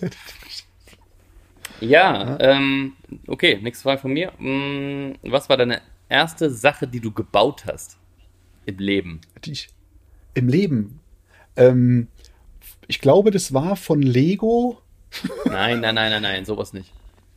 Ja, 1.80 2.38
ja. 2.38 2.40
Ähm, 2.40 2.94
okay, 3.28 3.60
nächste 3.62 3.84
Frage 3.84 4.02
von 4.02 4.14
mir. 4.14 4.32
Hm, 4.38 5.16
was 5.24 5.50
war 5.50 5.58
deine 5.58 5.82
erste 6.10 6.50
Sache, 6.50 6.88
die 6.88 7.00
du 7.00 7.12
gebaut 7.12 7.66
hast 7.66 7.98
im 8.66 8.78
Leben? 8.78 9.22
Die 9.44 9.52
ich, 9.52 9.70
Im 10.34 10.48
Leben? 10.48 11.00
Ähm, 11.56 12.08
ich 12.88 13.02
glaube, 13.02 13.32
das 13.32 13.54
war 13.54 13.76
von 13.76 14.02
Lego. 14.02 14.80
Nein, 15.46 15.80
nein, 15.82 15.94
nein, 15.94 16.10
nein, 16.12 16.24
nein, 16.24 16.46
sowas 16.46 16.74
nicht. 16.74 16.92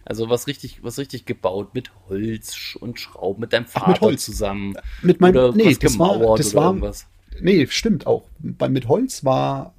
Also 0.07 0.31
was 0.31 0.47
richtig, 0.47 0.83
was 0.83 0.99
richtig 0.99 1.27
gebaut 1.27 1.75
mit 1.75 1.91
Holz 2.09 2.77
und 2.81 3.01
Schrauben, 3.01 3.41
mit 3.41 3.53
deinem 3.53 3.67
Vater 3.67 3.87
Ach, 3.87 3.93
mit 3.93 4.01
Holz. 4.01 4.25
zusammen. 4.25 4.75
Mit 5.03 5.21
meinem, 5.21 5.37
oder 5.37 5.53
nee, 5.53 5.75
das 5.75 5.99
war, 5.99 6.37
das 6.37 6.55
war, 6.55 6.67
irgendwas. 6.69 7.07
Nee, 7.41 7.67
stimmt 7.69 8.07
auch. 8.07 8.29
Bei, 8.39 8.69
mit 8.69 8.89
Holz 8.89 9.25
war 9.25 9.75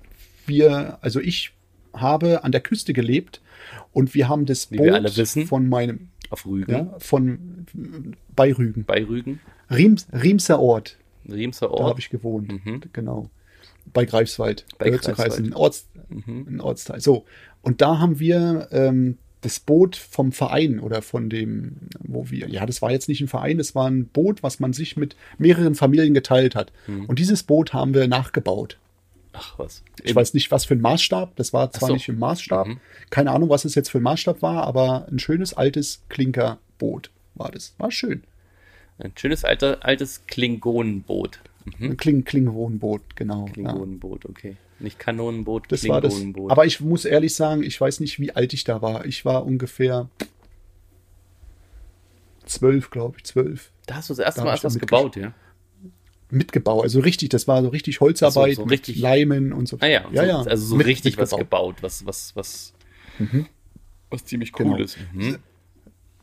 wir, 0.46 0.98
also 1.02 1.20
ich 1.20 1.54
habe 1.94 2.44
an 2.44 2.52
der 2.52 2.62
Küste 2.62 2.94
gelebt 2.94 3.42
und 3.94 4.14
wir 4.14 4.30
haben 4.30 4.46
das 4.46 4.72
Wie 4.72 4.78
Boot 4.78 5.18
wissen, 5.18 5.48
von 5.48 5.68
meinem 5.68 6.10
auf 6.30 6.46
Rügen. 6.46 6.72
Ja, 6.72 6.96
von 7.00 7.66
bei 8.36 8.54
Rügen. 8.54 8.86
Bei 8.86 9.04
Rügen. 9.04 9.40
Riems, 9.70 10.08
Riemser 10.12 10.60
Ort. 10.60 10.98
Riemser 11.30 11.72
Ort. 11.72 11.80
Da 11.82 11.90
habe 11.90 12.00
ich 12.00 12.10
gewohnt. 12.10 12.66
Mhm. 12.66 12.82
Genau. 12.94 13.30
Bei 13.94 14.06
Greifswald. 14.06 14.66
Bei 14.78 14.90
Greifswald. 14.90 15.38
Ein, 15.38 15.54
Orts, 15.54 15.88
mhm. 16.10 16.46
ein 16.50 16.62
Ortsteil. 16.62 17.00
So. 17.02 17.26
Und 17.62 17.82
da 17.82 18.00
haben 18.00 18.20
wir 18.20 18.68
ähm, 18.72 19.18
das 19.48 19.62
Boot 19.62 19.96
vom 19.96 20.34
Verein 20.34 20.82
oder 20.82 21.02
von 21.02 21.30
dem, 21.30 21.78
wo 22.00 22.30
wir, 22.30 22.50
ja, 22.50 22.66
das 22.66 22.82
war 22.82 22.92
jetzt 22.92 23.08
nicht 23.08 23.22
ein 23.22 23.30
Verein, 23.30 23.58
das 23.58 23.76
war 23.76 23.90
ein 23.90 24.08
Boot, 24.08 24.44
was 24.44 24.60
man 24.60 24.74
sich 24.74 24.98
mit 24.98 25.16
mehreren 25.38 25.74
Familien 25.74 26.14
geteilt 26.14 26.54
hat. 26.54 26.74
Mhm. 26.86 27.06
Und 27.06 27.18
dieses 27.20 27.44
Boot 27.44 27.72
haben 27.72 27.94
wir 27.94 28.10
nachgebaut. 28.10 28.78
Ach 29.32 29.58
was. 29.58 29.84
Ich 30.04 30.14
weiß 30.14 30.34
nicht, 30.34 30.52
was 30.52 30.66
für 30.66 30.74
ein 30.74 30.82
Maßstab. 30.82 31.38
Das 31.38 31.54
war 31.54 31.72
zwar 31.72 31.88
so. 31.88 31.94
nicht 31.94 32.10
im 32.10 32.20
Maßstab. 32.20 32.68
Mhm. 32.68 32.80
Keine 33.10 33.32
Ahnung, 33.32 33.50
was 33.50 33.64
es 33.64 33.74
jetzt 33.74 33.90
für 33.90 34.00
ein 34.00 34.04
Maßstab 34.04 34.42
war, 34.42 34.64
aber 34.66 35.08
ein 35.10 35.20
schönes 35.20 35.54
altes 35.54 36.02
Klinkerboot 36.10 37.10
war 37.36 37.52
das. 37.52 37.74
War 37.78 37.92
schön. 37.92 38.24
Ein 39.00 39.14
schönes 39.16 39.46
alter, 39.46 39.78
altes 39.86 40.26
Klingonenboot. 40.28 41.40
Mhm. 41.80 41.92
Ein 41.92 41.98
Kling 41.98 42.24
Klingonenboot, 42.24 43.16
genau. 43.16 43.46
Klingonenboot, 43.46 44.24
ja. 44.24 44.30
okay. 44.30 44.58
Nicht 44.80 45.00
Kanonenboot, 45.00 45.64
das. 45.70 45.88
War 45.88 46.02
das. 46.02 46.22
Aber 46.50 46.66
ich 46.66 46.82
muss 46.82 47.06
ehrlich 47.06 47.34
sagen, 47.34 47.64
ich 47.64 47.80
weiß 47.80 48.00
nicht, 48.00 48.20
wie 48.20 48.32
alt 48.32 48.54
ich 48.54 48.64
da 48.64 48.82
war. 48.82 49.06
Ich 49.06 49.26
war 49.26 49.46
ungefähr 49.46 50.10
zwölf, 52.46 52.92
glaube 52.92 53.18
ich, 53.18 53.24
zwölf. 53.24 53.72
Da 53.88 53.96
hast 53.96 54.10
du 54.10 54.14
das 54.14 54.20
erste 54.20 54.42
da 54.42 54.46
Mal 54.46 54.60
was 54.62 54.80
gebaut, 54.80 55.16
ja? 55.16 55.34
mitgebaut. 56.30 56.84
Also 56.84 57.00
richtig, 57.00 57.30
das 57.30 57.48
war 57.48 57.62
so 57.62 57.70
richtig 57.70 58.02
Holzarbeit, 58.02 58.56
so, 58.56 58.64
so 58.64 58.68
richtig, 58.68 59.00
Leimen 59.00 59.54
und 59.54 59.68
so. 59.68 59.78
Ah 59.80 59.88
ja, 59.88 60.06
ja, 60.12 60.22
so, 60.22 60.28
ja. 60.28 60.42
Also 60.42 60.66
so 60.66 60.76
mit, 60.76 60.88
richtig 60.88 61.18
was 61.18 61.32
gebaut, 61.32 61.78
was, 61.82 62.06
was, 62.06 62.36
was, 62.36 62.74
mhm. 63.20 63.46
was 64.10 64.26
ziemlich 64.26 64.52
cool 64.60 64.66
genau. 64.66 64.78
ist. 64.78 64.98
Mhm. 65.14 65.38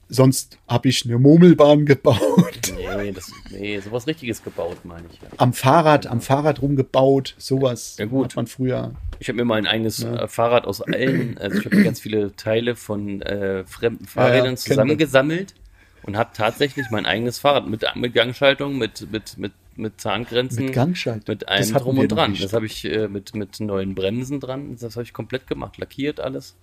Sonst 0.08 0.58
habe 0.68 0.88
ich 0.88 1.04
eine 1.04 1.18
Murmelbahn 1.18 1.86
gebaut. 1.86 2.73
Nee, 2.96 3.12
das, 3.12 3.32
nee, 3.50 3.78
sowas 3.80 4.06
richtiges 4.06 4.42
gebaut, 4.42 4.84
meine 4.84 5.04
ich. 5.10 5.20
Ja. 5.20 5.28
Am 5.36 5.52
Fahrrad, 5.52 6.06
am 6.06 6.20
Fahrrad 6.20 6.62
rumgebaut, 6.62 7.34
sowas 7.38 7.96
ja, 7.98 8.06
gut. 8.06 8.24
hat 8.24 8.36
man 8.36 8.46
früher. 8.46 8.92
Ich 9.18 9.28
habe 9.28 9.36
mir 9.36 9.44
mal 9.44 9.56
ein 9.56 9.66
eigenes 9.66 9.98
ja. 9.98 10.24
Äh, 10.24 10.28
Fahrrad 10.28 10.66
aus 10.66 10.80
allen, 10.80 11.38
also 11.38 11.58
ich 11.58 11.64
habe 11.64 11.82
ganz 11.82 12.00
viele 12.00 12.34
Teile 12.36 12.76
von 12.76 13.22
äh, 13.22 13.64
fremden 13.64 14.06
Fahrrädern 14.06 14.56
zusammengesammelt 14.56 15.54
und 16.02 16.16
habe 16.16 16.30
tatsächlich 16.34 16.90
mein 16.90 17.06
eigenes 17.06 17.38
Fahrrad 17.38 17.68
mit, 17.68 17.84
mit 17.94 18.14
Gangschaltung, 18.14 18.78
mit, 18.78 19.10
mit, 19.10 19.38
mit 19.38 19.52
mit 19.76 20.00
Zahngrenzen. 20.00 20.66
Mit 20.66 20.74
Gangschaltung. 20.74 21.34
Mit 21.34 21.48
allem 21.48 21.72
drum 21.72 21.98
und 21.98 22.08
dran. 22.08 22.36
Das 22.40 22.52
habe 22.52 22.66
ich 22.66 22.84
äh, 22.84 23.08
mit, 23.08 23.34
mit 23.34 23.60
neuen 23.60 23.94
Bremsen 23.94 24.40
dran. 24.40 24.76
Das 24.80 24.96
habe 24.96 25.02
ich 25.02 25.12
komplett 25.12 25.46
gemacht. 25.46 25.78
Lackiert 25.78 26.20
alles. 26.20 26.56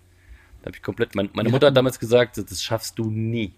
Da 0.62 0.68
habe 0.68 0.78
ich 0.78 0.84
komplett. 0.84 1.16
Mein, 1.16 1.30
meine 1.34 1.50
Mutter 1.50 1.68
hat 1.68 1.78
damals 1.78 2.00
gesagt, 2.00 2.38
das 2.38 2.64
schaffst 2.64 3.00
du 3.00 3.10
nie. 3.10 3.54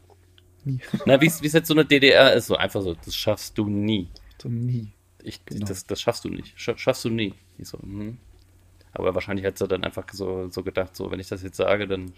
Nie. 0.66 0.80
Na, 1.06 1.20
wie 1.22 1.28
es 1.28 1.42
jetzt 1.42 1.68
so 1.68 1.74
eine 1.74 1.86
DDR 1.86 2.34
ist, 2.34 2.48
so 2.48 2.56
einfach 2.56 2.82
so, 2.82 2.94
das 2.94 3.16
schaffst 3.16 3.58
du 3.58 3.68
nie. 3.68 4.10
So 4.42 4.50
nie. 4.50 4.92
Ich, 5.24 5.46
genau. 5.46 5.66
das, 5.66 5.86
das 5.86 6.02
schaffst 6.02 6.26
du 6.26 6.30
nicht. 6.30 6.54
Schaffst 6.56 7.06
du 7.06 7.10
nie. 7.10 7.34
Ich 7.58 7.68
so, 7.70 7.78
mh. 7.82 8.14
Aber 8.94 9.16
wahrscheinlich 9.16 9.46
hat 9.46 9.58
sie 9.58 9.68
dann 9.68 9.84
einfach 9.84 10.06
so, 10.12 10.50
so 10.50 10.64
gedacht, 10.64 10.96
so, 10.96 11.10
wenn 11.10 11.20
ich 11.20 11.28
das 11.28 11.42
jetzt 11.42 11.58
sage, 11.58 11.88
dann 11.88 12.14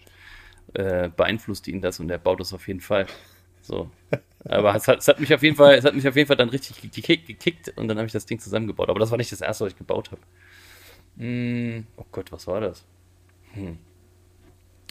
äh, 0.73 1.09
beeinflusst 1.09 1.67
ihn 1.67 1.81
das 1.81 1.99
und 1.99 2.09
er 2.09 2.17
baut 2.17 2.39
das 2.39 2.53
auf 2.53 2.67
jeden 2.67 2.81
Fall. 2.81 3.07
So. 3.61 3.89
Aber 4.43 4.75
es 4.75 4.87
hat, 4.87 4.99
es 4.99 5.07
hat, 5.07 5.19
mich 5.19 5.33
auf 5.33 5.41
jeden 5.41 5.55
Fall, 5.55 5.75
es 5.75 5.85
hat 5.85 5.95
mich 5.95 6.07
auf 6.07 6.15
jeden 6.15 6.27
Fall 6.27 6.35
dann 6.35 6.49
richtig 6.49 6.81
gekickt, 6.81 7.27
gekickt 7.27 7.73
und 7.77 7.87
dann 7.87 7.97
habe 7.97 8.05
ich 8.05 8.13
das 8.13 8.25
Ding 8.25 8.39
zusammengebaut. 8.39 8.89
Aber 8.89 8.99
das 8.99 9.09
war 9.09 9.17
nicht 9.17 9.31
das 9.31 9.41
erste, 9.41 9.65
was 9.65 9.73
ich 9.73 9.77
gebaut 9.77 10.11
habe. 10.11 10.21
Hm, 11.17 11.87
oh 11.97 12.05
Gott, 12.11 12.31
was 12.31 12.45
war 12.45 12.59
das? 12.61 12.85
Hm. 13.53 13.79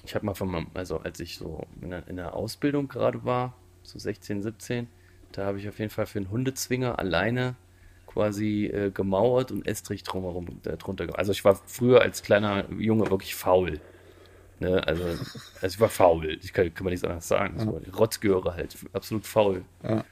Ich 0.05 0.15
habe 0.15 0.27
mal 0.27 0.35
von 0.35 0.51
meinem, 0.51 0.67
also 0.75 0.99
als 0.99 1.21
ich 1.21 1.39
so 1.39 1.67
in 1.81 1.91
der, 1.91 2.07
in 2.09 2.17
der 2.17 2.35
Ausbildung 2.35 2.89
gerade 2.89 3.25
war, 3.25 3.55
so 3.83 3.99
16, 3.99 4.43
17, 4.43 4.89
da 5.33 5.47
habe 5.47 5.59
ich 5.59 5.69
auf 5.69 5.79
jeden 5.79 5.91
Fall 5.91 6.07
für 6.07 6.19
einen 6.19 6.31
Hundezwinger 6.31 6.99
alleine 6.99 7.57
quasi 8.07 8.67
äh, 8.67 8.91
gemauert 8.91 9.51
und 9.51 9.67
Estrich 9.67 10.05
drumherum 10.05 10.61
äh, 10.65 10.77
drunter. 10.77 11.19
Also 11.19 11.33
ich 11.33 11.45
war 11.45 11.57
früher 11.67 12.03
als 12.03 12.23
kleiner 12.23 12.71
Junge 12.71 13.11
wirklich 13.11 13.35
faul. 13.35 13.81
Ne? 14.61 14.87
Also, 14.87 15.05
also 15.05 15.67
ich 15.67 15.81
war 15.81 15.89
faul. 15.89 16.39
Ich 16.43 16.53
kann, 16.53 16.73
kann 16.73 16.85
man 16.85 16.93
nichts 16.93 17.05
anderes 17.05 17.27
sagen. 17.27 17.59
Ja. 17.59 17.65
So, 17.65 17.81
Rotzgöre 17.99 18.55
halt. 18.55 18.77
Absolut 18.93 19.27
faul. 19.27 19.65
Ja, 19.83 20.05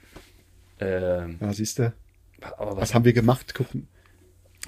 ähm, 0.79 1.37
ja 1.39 1.53
siehst 1.53 1.79
du. 1.79 1.93
was, 2.41 2.77
was, 2.77 2.93
haben 2.93 3.05
wir 3.05 3.13
gemacht? 3.13 3.55
Gucken. 3.55 3.87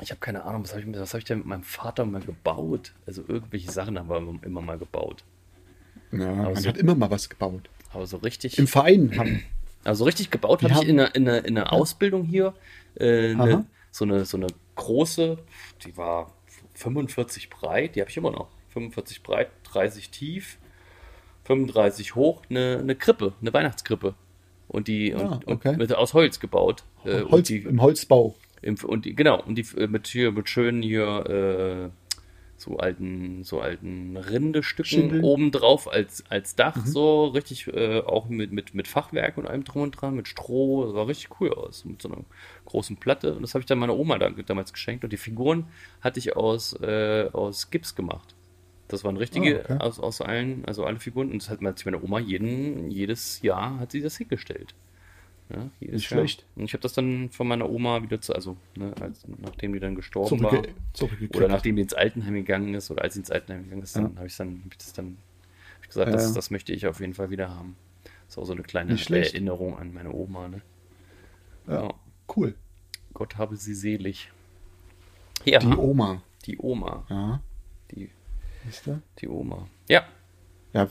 Ich 0.02 0.12
habe 0.12 0.20
keine 0.20 0.44
Ahnung, 0.44 0.64
was 0.64 0.74
habe 0.74 0.82
ich, 0.82 0.98
hab 0.98 1.16
ich 1.16 1.24
denn 1.24 1.40
mit 1.40 1.48
meinem 1.48 1.64
Vater 1.64 2.06
mal 2.06 2.22
gebaut? 2.22 2.94
Also 3.06 3.24
irgendwelche 3.28 3.72
Sachen 3.72 3.98
haben 3.98 4.10
wir 4.10 4.44
immer 4.44 4.62
mal 4.62 4.78
gebaut. 4.78 5.24
Ja, 6.12 6.32
aber 6.32 6.44
man 6.52 6.56
so, 6.56 6.70
hat 6.70 6.78
immer 6.78 6.96
mal 6.96 7.10
was 7.10 7.30
gebaut. 7.30 7.70
Aber 7.94 8.06
so 8.06 8.18
richtig. 8.18 8.58
Im 8.58 8.68
Verein 8.68 9.14
haben. 9.18 9.44
Also 9.84 10.04
richtig 10.04 10.32
gebaut 10.32 10.64
habe 10.64 10.74
ich 10.74 10.90
in 10.90 11.00
einer, 11.00 11.16
in 11.16 11.30
einer, 11.30 11.46
in 11.46 11.58
einer 11.58 11.72
Ausbildung 11.72 12.24
hier. 12.24 12.54
Äh, 12.96 13.34
eine, 13.36 13.66
so, 13.92 14.04
eine, 14.04 14.26
so 14.26 14.38
eine 14.38 14.48
große, 14.76 15.38
die 15.86 15.96
war 15.96 16.34
45 16.74 17.50
breit, 17.50 17.96
die 17.96 18.02
habe 18.02 18.10
ich 18.10 18.18
immer 18.18 18.32
noch. 18.32 18.50
45 18.74 19.24
breit, 19.24 19.50
30 19.72 20.10
tief, 20.10 20.58
35 21.46 22.16
hoch, 22.16 22.42
eine, 22.50 22.80
eine 22.80 22.96
Krippe, 22.96 23.34
eine 23.40 23.54
Weihnachtskrippe. 23.54 24.16
Und 24.68 24.88
die 24.88 25.14
ah, 25.14 25.40
okay. 25.46 25.70
und 25.70 25.78
mit, 25.78 25.94
aus 25.94 26.14
Holz 26.14 26.40
gebaut. 26.40 26.84
Äh, 27.06 27.22
Holz, 27.24 27.48
die, 27.48 27.60
Im 27.60 27.82
Holzbau. 27.82 28.36
Im, 28.66 28.76
und 28.84 29.06
die, 29.06 29.16
genau, 29.16 29.40
und 29.44 29.60
die 29.60 29.66
äh, 29.78 29.86
mit 29.86 30.08
hier 30.08 30.32
mit 30.32 30.50
schönen 30.50 30.82
hier 30.82 31.92
äh, 31.94 32.16
so 32.58 32.78
alten, 32.78 33.44
so 33.44 33.60
alten 33.62 34.18
Rindestücken 34.18 35.24
obendrauf 35.24 35.88
als, 35.88 36.24
als 36.30 36.56
Dach, 36.56 36.76
mhm. 36.76 36.86
so 36.88 37.26
richtig, 37.26 37.68
äh, 37.68 38.00
auch 38.00 38.28
mit, 38.28 38.52
mit, 38.52 38.74
mit 38.74 38.88
Fachwerk 38.88 39.38
und 39.38 39.46
allem 39.46 39.66
drum 39.66 39.84
und 39.84 39.92
dran, 39.92 40.16
mit 40.16 40.28
Stroh, 40.28 40.86
das 40.86 40.94
sah 40.94 41.04
richtig 41.04 41.40
cool 41.40 41.54
aus, 41.54 41.86
mit 41.86 42.02
so 42.02 42.10
einer 42.10 42.24
großen 42.66 42.98
Platte. 42.98 43.36
Und 43.36 43.44
das 43.44 43.54
habe 43.54 43.62
ich 43.62 43.68
dann 43.68 43.78
meiner 43.78 43.96
Oma 43.96 44.18
da, 44.18 44.32
damals 44.32 44.74
geschenkt. 44.74 45.04
Und 45.04 45.14
die 45.14 45.18
Figuren 45.18 45.68
hatte 46.02 46.18
ich 46.18 46.36
aus, 46.36 46.74
äh, 46.82 47.30
aus 47.34 47.70
Gips 47.70 47.94
gemacht. 47.94 48.34
Das 48.88 49.04
waren 49.04 49.18
richtige 49.18 49.60
oh, 49.60 49.74
okay. 49.74 49.78
aus, 49.80 50.00
aus 50.00 50.22
allen, 50.22 50.66
also 50.66 50.86
alle 50.86 51.00
Figuren. 51.00 51.30
Und 51.30 51.44
das 51.44 51.52
hat 51.52 51.62
meine 51.62 52.02
Oma 52.02 52.18
jeden, 52.18 52.90
jedes 52.90 53.44
Jahr 53.44 53.80
hat 53.80 53.92
sie 53.92 54.02
das 54.02 54.18
hingestellt. 54.18 54.74
Ja, 55.50 55.70
Nicht 55.80 56.10
Jahr. 56.10 56.20
schlecht. 56.20 56.46
Und 56.56 56.64
ich 56.64 56.74
habe 56.74 56.82
das 56.82 56.94
dann 56.94 57.30
von 57.30 57.48
meiner 57.48 57.70
Oma 57.70 58.02
wieder 58.02 58.20
zu, 58.20 58.34
also 58.34 58.58
ne, 58.76 58.94
als, 59.00 59.26
nachdem 59.28 59.74
die 59.74 59.80
dann 59.80 59.94
gestorben 59.94 60.42
war 60.42 60.64
oder 61.36 61.48
nachdem 61.48 61.76
die 61.76 61.84
ins 61.84 61.94
Altenheim 61.94 62.34
gegangen 62.34 62.74
ist 62.74 62.90
oder 62.90 63.04
als 63.04 63.14
sie 63.14 63.20
ins 63.20 63.30
Altenheim 63.30 63.64
gegangen 63.64 63.84
ist, 63.84 63.96
dann 63.96 64.14
ja. 64.14 64.18
habe 64.18 64.28
ich 64.28 64.36
dann 64.36 64.62
hab 64.66 64.72
ich 64.72 64.78
das 64.80 64.94
dann 64.94 65.18
hab 65.76 65.84
ich 65.84 65.88
gesagt, 65.90 66.08
ja, 66.08 66.14
das, 66.14 66.34
das 66.34 66.50
möchte 66.50 66.74
ich 66.74 66.88
auf 66.88 67.00
jeden 67.00 67.14
Fall 67.14 67.30
wieder 67.30 67.50
haben. 67.50 67.76
Das 68.04 68.34
ist 68.34 68.38
auch 68.40 68.46
so 68.46 68.54
eine 68.54 68.64
kleine 68.64 68.98
Erinnerung 68.98 69.78
an 69.78 69.94
meine 69.94 70.12
Oma. 70.12 70.48
Ne? 70.48 70.62
Ja, 71.68 71.94
cool. 72.36 72.56
Gott 73.14 73.38
habe 73.38 73.56
sie 73.56 73.76
selig. 73.76 74.32
Ja, 75.46 75.60
die 75.60 75.68
Oma. 75.68 76.24
Die 76.46 76.58
Oma. 76.58 77.06
Ja. 77.10 77.42
Die 77.92 78.10
die 79.20 79.28
Oma. 79.28 79.68
Ja. 79.88 80.06
Ja. 80.74 80.90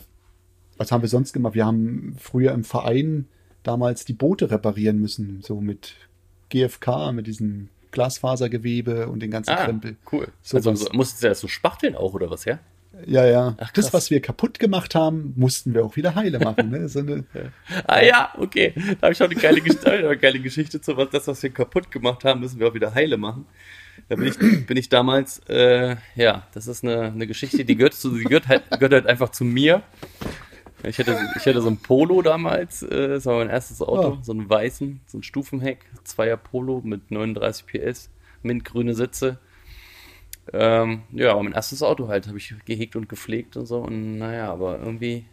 Was 0.77 0.91
haben 0.91 1.01
wir 1.01 1.09
sonst 1.09 1.33
gemacht? 1.33 1.55
Wir 1.55 1.65
haben 1.65 2.15
früher 2.17 2.53
im 2.53 2.63
Verein 2.63 3.27
damals 3.67 4.05
die 4.05 4.13
Boote 4.13 4.51
reparieren 4.51 4.99
müssen, 4.99 5.41
so 5.41 5.61
mit 5.61 5.95
GFK, 6.49 7.11
mit 7.11 7.27
diesem 7.27 7.69
Glasfasergewebe 7.91 9.07
und 9.07 9.21
den 9.21 9.31
ganzen 9.31 9.51
ah, 9.51 9.65
Krempel. 9.65 9.95
Cool. 10.11 10.27
So 10.41 10.57
also 10.57 10.71
was. 10.71 10.91
musstest 10.93 11.23
du 11.23 11.27
ja 11.27 11.35
so 11.35 11.47
spachteln 11.47 11.95
auch 11.95 12.13
oder 12.13 12.29
was, 12.29 12.45
ja? 12.45 12.59
Ja, 13.05 13.25
ja. 13.25 13.55
Ach, 13.59 13.71
das, 13.71 13.93
was 13.93 14.09
wir 14.09 14.21
kaputt 14.21 14.57
gemacht 14.57 14.95
haben, 14.95 15.33
mussten 15.35 15.73
wir 15.73 15.83
auch 15.83 15.95
wieder 15.95 16.15
heile 16.15 16.39
machen. 16.39 16.69
Ne? 16.69 16.87
So 16.87 16.99
eine, 16.99 17.25
ah 17.87 18.01
ja, 18.01 18.33
okay. 18.37 18.73
Da 18.99 19.07
habe 19.07 19.13
ich 19.13 19.21
auch 19.21 19.29
eine 19.29 19.35
geile, 19.35 19.61
eine 19.85 20.17
geile 20.17 20.39
Geschichte 20.39 20.79
zu. 20.79 20.95
Was, 20.95 21.09
das, 21.09 21.27
was 21.27 21.43
wir 21.43 21.49
kaputt 21.49 21.91
gemacht 21.91 22.23
haben, 22.23 22.39
müssen 22.39 22.59
wir 22.59 22.67
auch 22.67 22.73
wieder 22.73 22.93
heile 22.93 23.17
machen. 23.17 23.45
Da 24.07 24.15
bin 24.15 24.27
ich, 24.27 24.37
bin 24.67 24.77
ich 24.77 24.89
damals, 24.89 25.39
äh, 25.49 25.97
ja, 26.15 26.47
das 26.53 26.67
ist 26.67 26.83
eine, 26.83 27.03
eine 27.03 27.27
Geschichte, 27.27 27.65
die 27.65 27.75
gehört, 27.75 27.95
zu, 27.95 28.17
die 28.17 28.23
gehört, 28.23 28.47
halt, 28.47 28.69
gehört 28.71 28.93
halt 28.93 29.07
einfach 29.07 29.29
zu 29.29 29.43
mir. 29.43 29.81
Ich 30.87 30.99
hatte, 30.99 31.17
ich 31.35 31.45
hatte 31.45 31.61
so 31.61 31.69
ein 31.69 31.77
Polo 31.77 32.21
damals, 32.21 32.83
äh, 32.83 33.07
das 33.07 33.25
war 33.25 33.37
mein 33.37 33.49
erstes 33.49 33.81
Auto, 33.81 34.17
oh. 34.17 34.17
so 34.21 34.31
einen 34.31 34.49
weißen, 34.49 35.01
so 35.07 35.17
ein 35.17 35.23
Stufenheck, 35.23 35.85
Zweier 36.03 36.37
Polo 36.37 36.81
mit 36.83 37.11
39 37.11 37.65
PS, 37.65 38.09
mintgrüne 38.43 38.93
Sitze. 38.93 39.39
Ähm, 40.53 41.03
ja, 41.11 41.31
aber 41.31 41.43
mein 41.43 41.53
erstes 41.53 41.81
Auto 41.81 42.07
halt, 42.07 42.27
habe 42.27 42.37
ich 42.37 42.53
gehegt 42.65 42.95
und 42.95 43.09
gepflegt 43.09 43.57
und 43.57 43.65
so. 43.65 43.79
Und 43.79 44.19
naja, 44.19 44.51
aber 44.51 44.79
irgendwie 44.79 45.25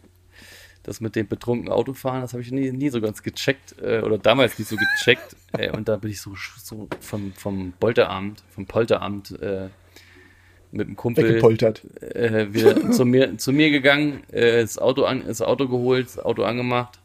das 0.81 0.99
mit 0.99 1.15
dem 1.15 1.27
betrunkenen 1.27 1.71
Autofahren, 1.71 2.21
das 2.21 2.33
habe 2.33 2.41
ich 2.41 2.51
nie, 2.51 2.71
nie 2.71 2.89
so 2.89 2.99
ganz 2.99 3.23
gecheckt 3.23 3.75
äh, 3.81 4.01
oder 4.01 4.17
damals 4.17 4.57
nicht 4.59 4.67
so 4.67 4.75
gecheckt. 4.75 5.35
äh, 5.57 5.71
und 5.71 5.87
da 5.87 5.97
bin 5.97 6.11
ich 6.11 6.21
so, 6.21 6.33
so 6.57 6.87
vom, 6.99 7.31
vom 7.33 7.73
Bolteramt, 7.79 8.43
vom 8.49 8.65
Polteramt 8.65 9.39
äh, 9.39 9.69
mit 10.73 10.87
dem 10.87 10.95
Kumpel 10.95 11.27
weggepoltert. 11.27 11.83
Äh, 12.01 12.47
wir 12.51 12.91
zu 12.91 13.05
mir 13.05 13.37
zu 13.37 13.51
mir 13.51 13.69
gegangen, 13.69 14.23
äh, 14.31 14.61
das 14.61 14.77
Auto 14.77 15.03
an, 15.03 15.23
das 15.25 15.41
Auto 15.41 15.67
geholt, 15.67 16.07
das 16.07 16.19
Auto 16.19 16.43
angemacht, 16.43 16.99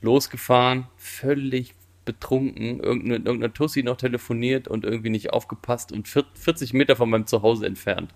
losgefahren, 0.00 0.86
völlig 0.96 1.74
betrunken, 2.04 2.80
irgendeine, 2.80 3.16
irgendeine 3.16 3.52
Tussi 3.52 3.82
noch 3.82 3.96
telefoniert 3.96 4.68
und 4.68 4.84
irgendwie 4.84 5.10
nicht 5.10 5.32
aufgepasst 5.32 5.92
und 5.92 6.08
40 6.08 6.72
Meter 6.72 6.96
von 6.96 7.10
meinem 7.10 7.26
Zuhause 7.26 7.66
entfernt. 7.66 8.14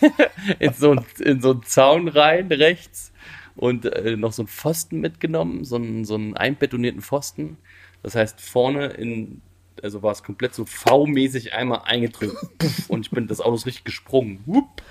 in, 0.58 0.72
so, 0.72 0.96
in 1.20 1.40
so 1.40 1.52
einen 1.52 1.62
Zaun 1.62 2.08
rein, 2.08 2.48
rechts 2.48 3.12
und 3.54 3.84
äh, 3.84 4.16
noch 4.16 4.32
so 4.32 4.42
einen 4.42 4.48
Pfosten 4.48 5.00
mitgenommen, 5.00 5.64
so 5.64 5.76
einen, 5.76 6.04
so 6.04 6.14
einen 6.14 6.36
einbetonierten 6.36 7.02
Pfosten. 7.02 7.58
Das 8.02 8.14
heißt, 8.14 8.40
vorne 8.40 8.86
in, 8.86 9.42
also 9.82 10.02
war 10.02 10.12
es 10.12 10.22
komplett 10.22 10.54
so 10.54 10.64
V-mäßig 10.64 11.52
einmal 11.52 11.82
eingedrückt. 11.84 12.36
und 12.88 13.06
ich 13.06 13.10
bin 13.10 13.26
das 13.26 13.40
Auto 13.40 13.54
ist 13.54 13.66
richtig 13.66 13.84
gesprungen. 13.84 14.42
Wupp, 14.46 14.82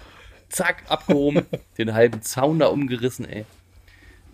zack, 0.49 0.83
abgehoben, 0.87 1.45
den 1.77 1.93
halben 1.93 2.21
Zaun 2.21 2.59
da 2.59 2.67
umgerissen, 2.67 3.25
ey. 3.25 3.45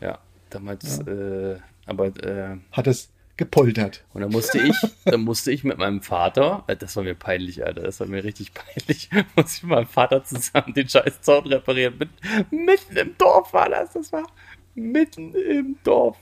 Ja, 0.02 0.20
damals, 0.50 1.02
ja. 1.06 1.54
Äh, 1.54 1.60
aber. 1.86 2.08
Äh, 2.24 2.58
Hat 2.72 2.88
es 2.88 3.10
gepoltert. 3.38 4.04
Und 4.14 4.22
dann 4.22 4.32
musste 4.32 4.60
ich, 4.60 4.76
dann 5.06 5.22
musste 5.22 5.52
ich 5.52 5.64
mit 5.64 5.78
meinem 5.78 6.02
Vater, 6.02 6.64
äh, 6.68 6.76
das 6.76 6.96
war 6.96 7.04
mir 7.04 7.16
peinlich, 7.16 7.66
Alter, 7.66 7.82
das 7.82 8.00
war 8.00 8.08
mir 8.08 8.24
richtig 8.24 8.54
peinlich, 8.54 9.10
musste 9.36 9.58
ich 9.58 9.64
mit 9.64 9.72
meinem 9.72 9.88
Vater 9.88 10.24
zusammen 10.24 10.74
den 10.74 10.88
scheiß 10.88 11.22
Zaun 11.22 11.48
reparieren. 11.48 11.98
Mit, 11.98 12.10
mitten 12.52 12.96
im 12.96 13.18
Dorf 13.18 13.54
war 13.54 13.70
das, 13.70 13.94
das 13.94 14.12
war 14.12 14.28
mitten 14.76 15.34
im 15.36 15.78
Dorf. 15.84 16.18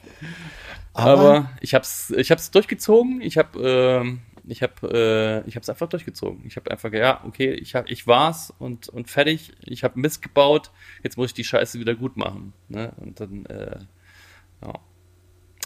Aber, 0.93 1.11
Aber 1.11 1.51
ich 1.61 1.73
hab's, 1.73 2.11
ich 2.11 2.31
hab's 2.31 2.51
durchgezogen, 2.51 3.21
ich 3.21 3.37
hab, 3.37 3.55
äh, 3.55 4.03
ich 4.45 4.61
hab, 4.61 4.83
äh, 4.83 5.41
ich 5.47 5.55
hab's 5.55 5.69
einfach 5.69 5.87
durchgezogen. 5.87 6.45
Ich 6.45 6.57
hab 6.57 6.67
einfach, 6.69 6.91
ja, 6.91 7.23
okay, 7.25 7.53
ich 7.53 7.75
hab, 7.75 7.89
ich 7.89 8.07
war's 8.07 8.53
und, 8.59 8.89
und 8.89 9.09
fertig. 9.09 9.53
Ich 9.63 9.83
hab 9.83 9.95
Mist 9.95 10.21
gebaut, 10.21 10.71
jetzt 11.03 11.17
muss 11.17 11.29
ich 11.29 11.33
die 11.33 11.43
Scheiße 11.43 11.79
wieder 11.79 11.95
gut 11.95 12.17
machen. 12.17 12.53
Ne? 12.67 12.93
Und 12.97 13.19
dann, 13.19 13.45
äh, 13.45 13.79
ja. 14.63 14.73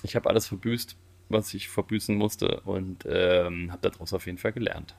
Ich 0.04 0.16
habe 0.16 0.30
alles 0.30 0.46
verbüßt 0.48 0.96
was 1.30 1.54
ich 1.54 1.70
verbüßen 1.70 2.16
musste 2.16 2.62
und 2.62 3.06
ähm, 3.08 3.72
habe 3.72 3.90
daraus 3.90 4.14
auf 4.14 4.26
jeden 4.26 4.38
Fall 4.38 4.54
gelernt. 4.54 4.96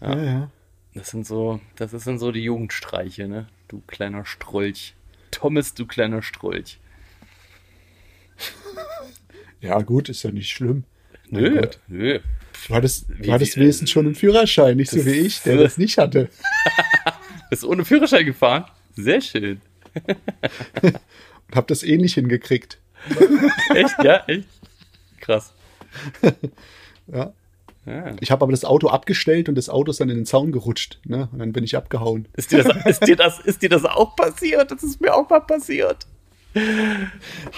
Ja. 0.00 0.16
ja, 0.16 0.24
ja. 0.24 0.50
Das 0.94 1.10
sind 1.10 1.26
so, 1.26 1.60
das 1.76 1.90
sind 1.90 2.18
so 2.18 2.32
die 2.32 2.42
Jugendstreiche, 2.42 3.28
ne? 3.28 3.48
Du 3.68 3.82
kleiner 3.86 4.24
Strolch. 4.24 4.94
Thomas, 5.36 5.74
du 5.74 5.84
kleiner 5.84 6.22
Strolch. 6.22 6.78
ja, 9.60 9.82
gut, 9.82 10.08
ist 10.08 10.22
ja 10.22 10.30
nicht 10.30 10.48
schlimm. 10.48 10.84
Nö, 11.28 11.60
nö. 11.88 12.20
Du 12.66 12.74
hattest, 12.74 13.06
du 13.10 13.30
hattest 13.30 13.58
wenigstens 13.58 13.90
schon 13.90 14.06
einen 14.06 14.14
Führerschein, 14.14 14.78
nicht 14.78 14.90
so 14.90 15.04
wie 15.04 15.10
ich, 15.10 15.42
der 15.42 15.58
das 15.58 15.76
nicht 15.76 15.98
hatte. 15.98 16.30
Bist 17.50 17.64
ohne 17.64 17.84
Führerschein 17.84 18.24
gefahren? 18.24 18.64
Sehr 18.94 19.20
schön. 19.20 19.60
Und 20.82 21.54
hab 21.54 21.66
das 21.66 21.82
ähnlich 21.82 22.14
hingekriegt. 22.14 22.78
echt, 23.74 23.94
ja, 24.02 24.24
echt. 24.26 24.48
Krass. 25.20 25.52
ja. 27.08 27.34
Ja. 27.86 28.12
Ich 28.20 28.30
habe 28.30 28.42
aber 28.42 28.50
das 28.50 28.64
Auto 28.64 28.88
abgestellt 28.88 29.48
und 29.48 29.54
das 29.54 29.68
Auto 29.68 29.90
ist 29.90 30.00
dann 30.00 30.10
in 30.10 30.16
den 30.16 30.26
Zaun 30.26 30.50
gerutscht. 30.50 30.98
Ne? 31.04 31.28
Und 31.32 31.38
dann 31.38 31.52
bin 31.52 31.62
ich 31.62 31.76
abgehauen. 31.76 32.26
Ist 32.34 32.50
dir, 32.50 32.64
das, 32.64 32.76
ist, 32.86 33.06
dir 33.06 33.16
das, 33.16 33.38
ist 33.40 33.62
dir 33.62 33.68
das 33.68 33.84
auch 33.84 34.16
passiert? 34.16 34.70
Das 34.70 34.82
ist 34.82 35.00
mir 35.00 35.14
auch 35.14 35.28
mal 35.30 35.40
passiert. 35.40 36.06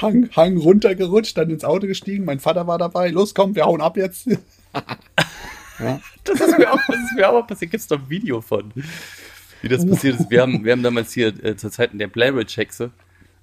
Hang, 0.03 0.29
Hang 0.37 0.57
runtergerutscht, 0.59 1.37
dann 1.39 1.51
ins 1.51 1.65
Auto 1.65 1.87
gestiegen. 1.87 2.25
Mein 2.25 2.41
Vater 2.41 2.67
war 2.67 2.79
dabei. 2.79 3.09
Los, 3.09 3.35
komm, 3.35 3.55
wir 3.55 3.65
hauen 3.65 3.81
ab 3.81 3.97
jetzt. 3.97 4.27
ja. 5.79 6.01
Das 6.25 6.41
ist 6.41 6.59
mir 6.59 6.73
auch, 6.73 6.81
das 6.87 6.97
ist 6.97 7.17
mir 7.17 7.29
auch 7.29 7.35
mal 7.35 7.47
passiert. 7.47 7.71
Gibt 7.71 7.81
es 7.81 7.87
doch 7.87 7.99
ein 7.99 8.11
Video 8.11 8.41
von, 8.41 8.73
wie 9.63 9.69
das 9.69 9.87
passiert 9.87 10.21
ist. 10.21 10.31
Wir 10.31 10.43
haben, 10.43 10.65
wir 10.65 10.73
haben 10.73 10.83
damals 10.83 11.13
hier 11.13 11.29
äh, 11.43 11.57
zur 11.57 11.71
Zeit 11.71 11.93
in 11.93 11.99
der 11.99 12.09
Blair 12.09 12.37
Witch 12.37 12.57
Hexe, 12.57 12.91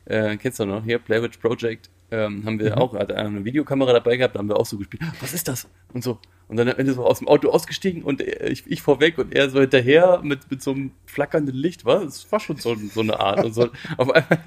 äh, 0.05 0.37
kennst 0.37 0.59
du 0.59 0.65
noch, 0.65 0.83
hier, 0.83 0.99
Blair 0.99 1.23
Witch 1.23 1.37
Project, 1.37 1.89
ähm, 2.11 2.45
haben 2.45 2.59
wir 2.59 2.75
mhm. 2.75 2.81
auch 2.81 2.93
hat 2.93 3.11
eine 3.11 3.43
Videokamera 3.43 3.93
dabei 3.93 4.17
gehabt, 4.17 4.35
da 4.35 4.39
haben 4.39 4.49
wir 4.49 4.57
auch 4.57 4.65
so 4.65 4.77
gespielt, 4.77 5.03
was 5.19 5.33
ist 5.33 5.47
das? 5.47 5.67
Und 5.93 6.03
so. 6.03 6.19
Und 6.47 6.57
dann 6.57 6.69
am 6.69 6.77
Ende 6.77 6.93
so 6.93 7.03
aus 7.03 7.19
dem 7.19 7.27
Auto 7.27 7.49
ausgestiegen 7.49 8.03
und 8.03 8.21
ich, 8.21 8.67
ich 8.67 8.81
vorweg 8.81 9.17
und 9.17 9.33
er 9.33 9.49
so 9.49 9.59
hinterher 9.59 10.21
mit, 10.23 10.51
mit 10.51 10.61
so 10.61 10.71
einem 10.71 10.91
flackernden 11.07 11.55
Licht, 11.55 11.85
was? 11.85 12.03
Das 12.03 12.31
war 12.31 12.39
schon 12.39 12.57
so, 12.57 12.75
so 12.75 13.01
eine 13.01 13.19
Art. 13.19 13.43
Und 13.43 13.53
so, 13.53 13.69
auf 13.97 14.11
einmal 14.11 14.39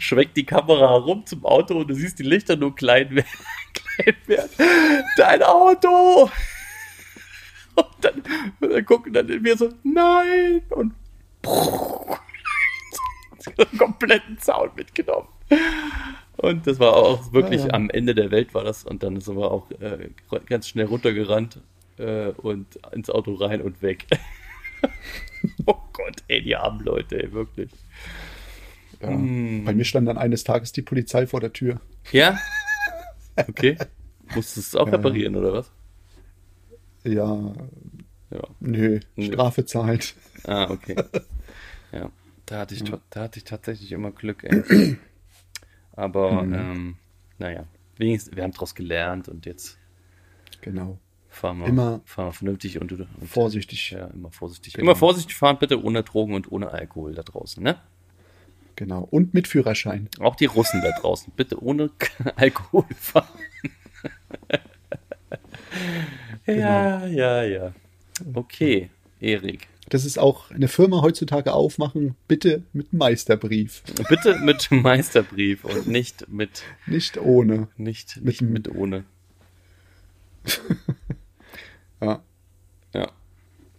schwenkt 0.00 0.36
die 0.36 0.46
Kamera 0.46 0.90
herum 0.90 1.24
zum 1.26 1.44
Auto 1.44 1.78
und 1.78 1.88
du 1.88 1.94
siehst 1.94 2.18
die 2.18 2.24
Lichter 2.24 2.56
nur 2.56 2.74
klein 2.74 3.14
werden. 3.14 3.26
klein 3.72 4.16
werden. 4.26 4.50
Dein 5.16 5.42
Auto! 5.42 6.30
Und 7.76 7.86
dann, 8.00 8.22
und 8.60 8.72
dann 8.72 8.84
gucken 8.84 9.12
dann 9.12 9.28
wir 9.28 9.56
so, 9.56 9.68
nein! 9.84 10.62
Und 10.70 10.92
kompletten 13.78 14.38
Zaun 14.38 14.70
mitgenommen. 14.74 15.28
Und 16.44 16.66
das 16.66 16.78
war 16.78 16.94
auch 16.94 17.32
wirklich 17.32 17.62
ja, 17.62 17.68
ja. 17.68 17.74
am 17.74 17.90
Ende 17.90 18.14
der 18.14 18.30
Welt 18.30 18.54
war 18.54 18.64
das. 18.64 18.84
Und 18.84 19.02
dann 19.02 19.20
sind 19.20 19.36
wir 19.36 19.50
auch 19.50 19.70
äh, 19.80 20.10
ganz 20.46 20.68
schnell 20.68 20.86
runtergerannt 20.86 21.58
äh, 21.96 22.28
und 22.28 22.76
ins 22.92 23.08
Auto 23.10 23.34
rein 23.34 23.62
und 23.62 23.80
weg. 23.82 24.06
oh 25.66 25.76
Gott, 25.92 26.22
ey, 26.28 26.42
die 26.42 26.54
armen 26.56 26.84
Leute, 26.84 27.22
ey, 27.22 27.32
wirklich. 27.32 27.70
Ja, 29.00 29.10
mm. 29.10 29.64
Bei 29.64 29.74
mir 29.74 29.84
stand 29.84 30.06
dann 30.06 30.18
eines 30.18 30.44
Tages 30.44 30.72
die 30.72 30.82
Polizei 30.82 31.26
vor 31.26 31.40
der 31.40 31.52
Tür. 31.52 31.80
Ja? 32.12 32.38
Okay. 33.36 33.76
Musstest 34.32 34.74
du 34.74 34.78
es 34.78 34.80
auch 34.80 34.92
reparieren, 34.92 35.34
oder 35.34 35.52
was? 35.52 35.72
Ja. 37.02 37.52
ja. 38.30 38.42
Nö, 38.60 39.00
Strafe 39.18 39.66
zahlt. 39.66 40.14
Ah, 40.44 40.70
okay. 40.70 40.94
Ja. 41.90 42.12
Da 42.46 42.60
hatte 42.60 42.76
ich, 42.76 42.84
da 43.10 43.20
hatte 43.22 43.38
ich 43.38 43.44
tatsächlich 43.44 43.90
immer 43.90 44.12
Glück, 44.12 44.44
ey. 44.44 44.98
Aber 45.96 46.42
mhm. 46.42 46.54
ähm, 46.54 46.96
naja, 47.38 47.64
wenigstens, 47.96 48.36
wir 48.36 48.42
haben 48.42 48.52
daraus 48.52 48.74
gelernt 48.74 49.28
und 49.28 49.46
jetzt 49.46 49.78
genau. 50.60 50.98
fahren 51.28 51.58
wir, 51.58 51.66
immer 51.66 52.00
fahren 52.04 52.28
wir 52.28 52.32
vernünftig 52.32 52.80
und, 52.80 52.92
und 52.92 53.08
vorsichtig. 53.26 53.90
Ja, 53.90 54.06
immer 54.08 54.30
vorsichtig. 54.30 54.74
Genau. 54.74 54.84
Immer 54.84 54.96
vorsichtig 54.96 55.36
fahren, 55.36 55.58
bitte 55.58 55.82
ohne 55.82 56.02
Drogen 56.02 56.34
und 56.34 56.50
ohne 56.50 56.70
Alkohol 56.70 57.14
da 57.14 57.22
draußen, 57.22 57.62
ne? 57.62 57.80
Genau. 58.76 59.06
Und 59.08 59.34
mit 59.34 59.46
Führerschein. 59.46 60.08
Auch 60.18 60.34
die 60.34 60.46
Russen 60.46 60.82
da 60.82 60.90
draußen, 61.00 61.32
bitte 61.36 61.62
ohne 61.62 61.90
Alkohol 62.36 62.86
fahren. 62.96 63.28
genau. 64.48 64.58
Ja, 66.46 67.06
ja, 67.06 67.42
ja. 67.42 67.72
Okay, 68.34 68.90
Erik. 69.18 69.66
Das 69.94 70.04
ist 70.04 70.18
auch 70.18 70.50
eine 70.50 70.66
Firma 70.66 71.02
heutzutage 71.02 71.52
aufmachen, 71.52 72.16
bitte 72.26 72.64
mit 72.72 72.92
Meisterbrief. 72.92 73.84
Bitte 74.08 74.40
mit 74.40 74.68
Meisterbrief 74.72 75.64
und 75.64 75.86
nicht 75.86 76.26
mit. 76.28 76.64
Nicht 76.88 77.16
ohne. 77.16 77.68
Nicht, 77.76 78.20
nicht 78.20 78.42
mit, 78.42 78.66
mit 78.66 78.74
ohne. 78.74 79.04
ja. 82.00 82.20
Ja. 82.92 83.12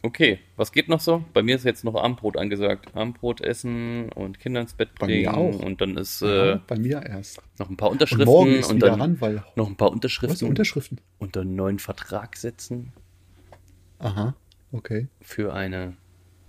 Okay, 0.03 0.39
was 0.55 0.71
geht 0.71 0.87
noch 0.87 1.01
so? 1.01 1.25
Bei 1.33 1.43
mir 1.43 1.57
ist 1.57 1.65
jetzt 1.65 1.83
noch 1.83 1.95
Armbrot 1.95 2.37
angesagt. 2.37 2.95
Armbrot 2.95 3.41
essen 3.41 4.09
und 4.13 4.39
Kinder 4.39 4.61
ins 4.61 4.73
Bett 4.73 4.95
bringen. 4.95 5.27
Und 5.27 5.81
dann 5.81 5.97
ist 5.97 6.21
ja, 6.21 6.53
äh, 6.53 6.59
bei 6.65 6.79
mir 6.79 7.03
erst 7.05 7.41
noch 7.59 7.69
ein 7.69 7.75
paar 7.75 7.89
Unterschriften 7.91 8.25
und, 8.25 8.33
morgen 8.33 8.53
ist 8.53 8.71
und 8.71 8.79
dann 8.79 9.01
ran, 9.01 9.19
weil 9.19 9.43
noch 9.57 9.67
ein 9.67 9.75
paar 9.75 9.91
Unterschriften. 9.91 10.47
Was, 10.47 10.49
Unterschriften? 10.49 11.01
Und 11.17 11.35
einen 11.35 11.57
neuen 11.57 11.79
Vertrag 11.79 12.37
setzen. 12.37 12.93
Aha. 13.99 14.33
Okay. 14.71 15.07
Für 15.21 15.53
eine, 15.53 15.95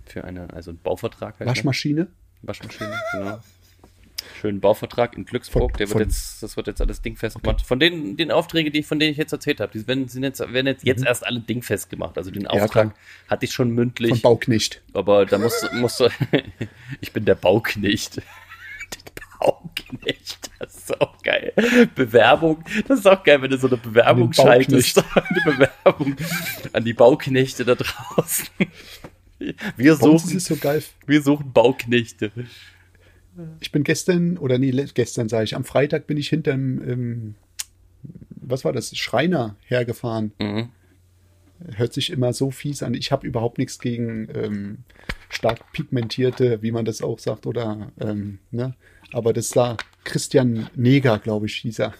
für 0.07 0.23
eine, 0.23 0.53
also 0.53 0.71
einen 0.71 0.79
Bauvertrag. 0.79 1.35
Halt, 1.39 1.41
ne? 1.41 1.47
Waschmaschine? 1.47 2.01
Ne? 2.01 2.07
Waschmaschine, 2.41 2.93
genau. 3.13 3.39
Schönen 4.39 4.59
Bauvertrag 4.59 5.15
in 5.15 5.25
Glücksburg, 5.25 5.71
von, 5.71 5.77
der 5.77 5.89
wird 5.89 5.99
jetzt, 5.99 6.43
das 6.43 6.57
wird 6.57 6.67
jetzt 6.67 6.81
alles 6.81 7.01
dingfest 7.01 7.41
gemacht. 7.41 7.59
Okay. 7.59 7.67
Von 7.67 7.79
den, 7.79 8.17
den 8.17 8.31
Aufträgen, 8.31 8.71
die, 8.71 8.83
von 8.83 8.99
denen 8.99 9.11
ich 9.11 9.17
jetzt 9.17 9.31
erzählt 9.31 9.59
habe, 9.59 9.71
die 9.71 9.87
werden, 9.87 10.07
sind 10.07 10.23
jetzt, 10.23 10.39
werden 10.39 10.67
jetzt, 10.67 10.83
jetzt 10.83 11.01
mhm. 11.01 11.07
erst 11.07 11.25
alle 11.25 11.39
dingfest 11.39 11.89
gemacht. 11.89 12.17
Also 12.17 12.29
den 12.29 12.45
Auftrag 12.45 12.87
ja, 12.89 13.31
hatte 13.31 13.45
ich 13.45 13.51
schon 13.51 13.71
mündlich. 13.71 14.09
Von 14.09 14.21
Bauknecht. 14.21 14.81
Aber 14.93 15.25
da 15.25 15.37
musst, 15.37 15.71
musst 15.73 15.99
du, 15.99 16.09
ich 17.01 17.13
bin 17.13 17.25
der 17.25 17.35
Bauknecht. 17.35 18.21
Bauknecht, 19.39 20.49
das 20.59 20.75
ist 20.75 21.01
auch 21.01 21.21
geil. 21.21 21.53
Bewerbung, 21.95 22.63
das 22.87 22.99
ist 22.99 23.07
auch 23.07 23.23
geil, 23.23 23.41
wenn 23.41 23.51
du 23.51 23.57
so 23.57 23.67
eine 23.67 23.77
Bewerbung 23.77 24.33
schaltest. 24.33 24.97
eine 25.15 25.41
Bewerbung 25.45 26.15
an 26.73 26.83
die 26.83 26.93
Bauknechte 26.93 27.63
da 27.65 27.75
draußen. 27.75 28.47
Wir 29.75 29.95
suchen, 29.95 30.39
so 30.39 30.55
wir 31.05 31.21
suchen 31.21 31.51
Bauknechte. 31.53 32.31
Ich 33.59 33.71
bin 33.71 33.83
gestern, 33.83 34.37
oder 34.37 34.57
nee, 34.57 34.71
gestern 34.93 35.29
sage 35.29 35.43
ich, 35.43 35.55
am 35.55 35.63
Freitag 35.63 36.07
bin 36.07 36.17
ich 36.17 36.29
hinterm, 36.29 36.81
ähm, 36.81 37.35
was 38.31 38.65
war 38.65 38.73
das, 38.73 38.95
Schreiner 38.97 39.55
hergefahren. 39.65 40.31
Mhm. 40.39 40.69
Hört 41.75 41.93
sich 41.93 42.11
immer 42.11 42.33
so 42.33 42.51
fies 42.51 42.83
an. 42.83 42.93
Ich 42.93 43.11
habe 43.11 43.27
überhaupt 43.27 43.57
nichts 43.57 43.79
gegen 43.79 44.27
ähm, 44.33 44.77
stark 45.29 45.71
pigmentierte, 45.71 46.61
wie 46.61 46.71
man 46.71 46.85
das 46.85 47.01
auch 47.01 47.19
sagt, 47.19 47.45
oder, 47.45 47.91
ähm, 47.99 48.39
ne? 48.51 48.75
Aber 49.11 49.33
das 49.33 49.55
war 49.55 49.77
Christian 50.03 50.69
Neger, 50.75 51.19
glaube 51.19 51.45
ich, 51.45 51.55
hieß 51.57 51.79
er. 51.79 51.93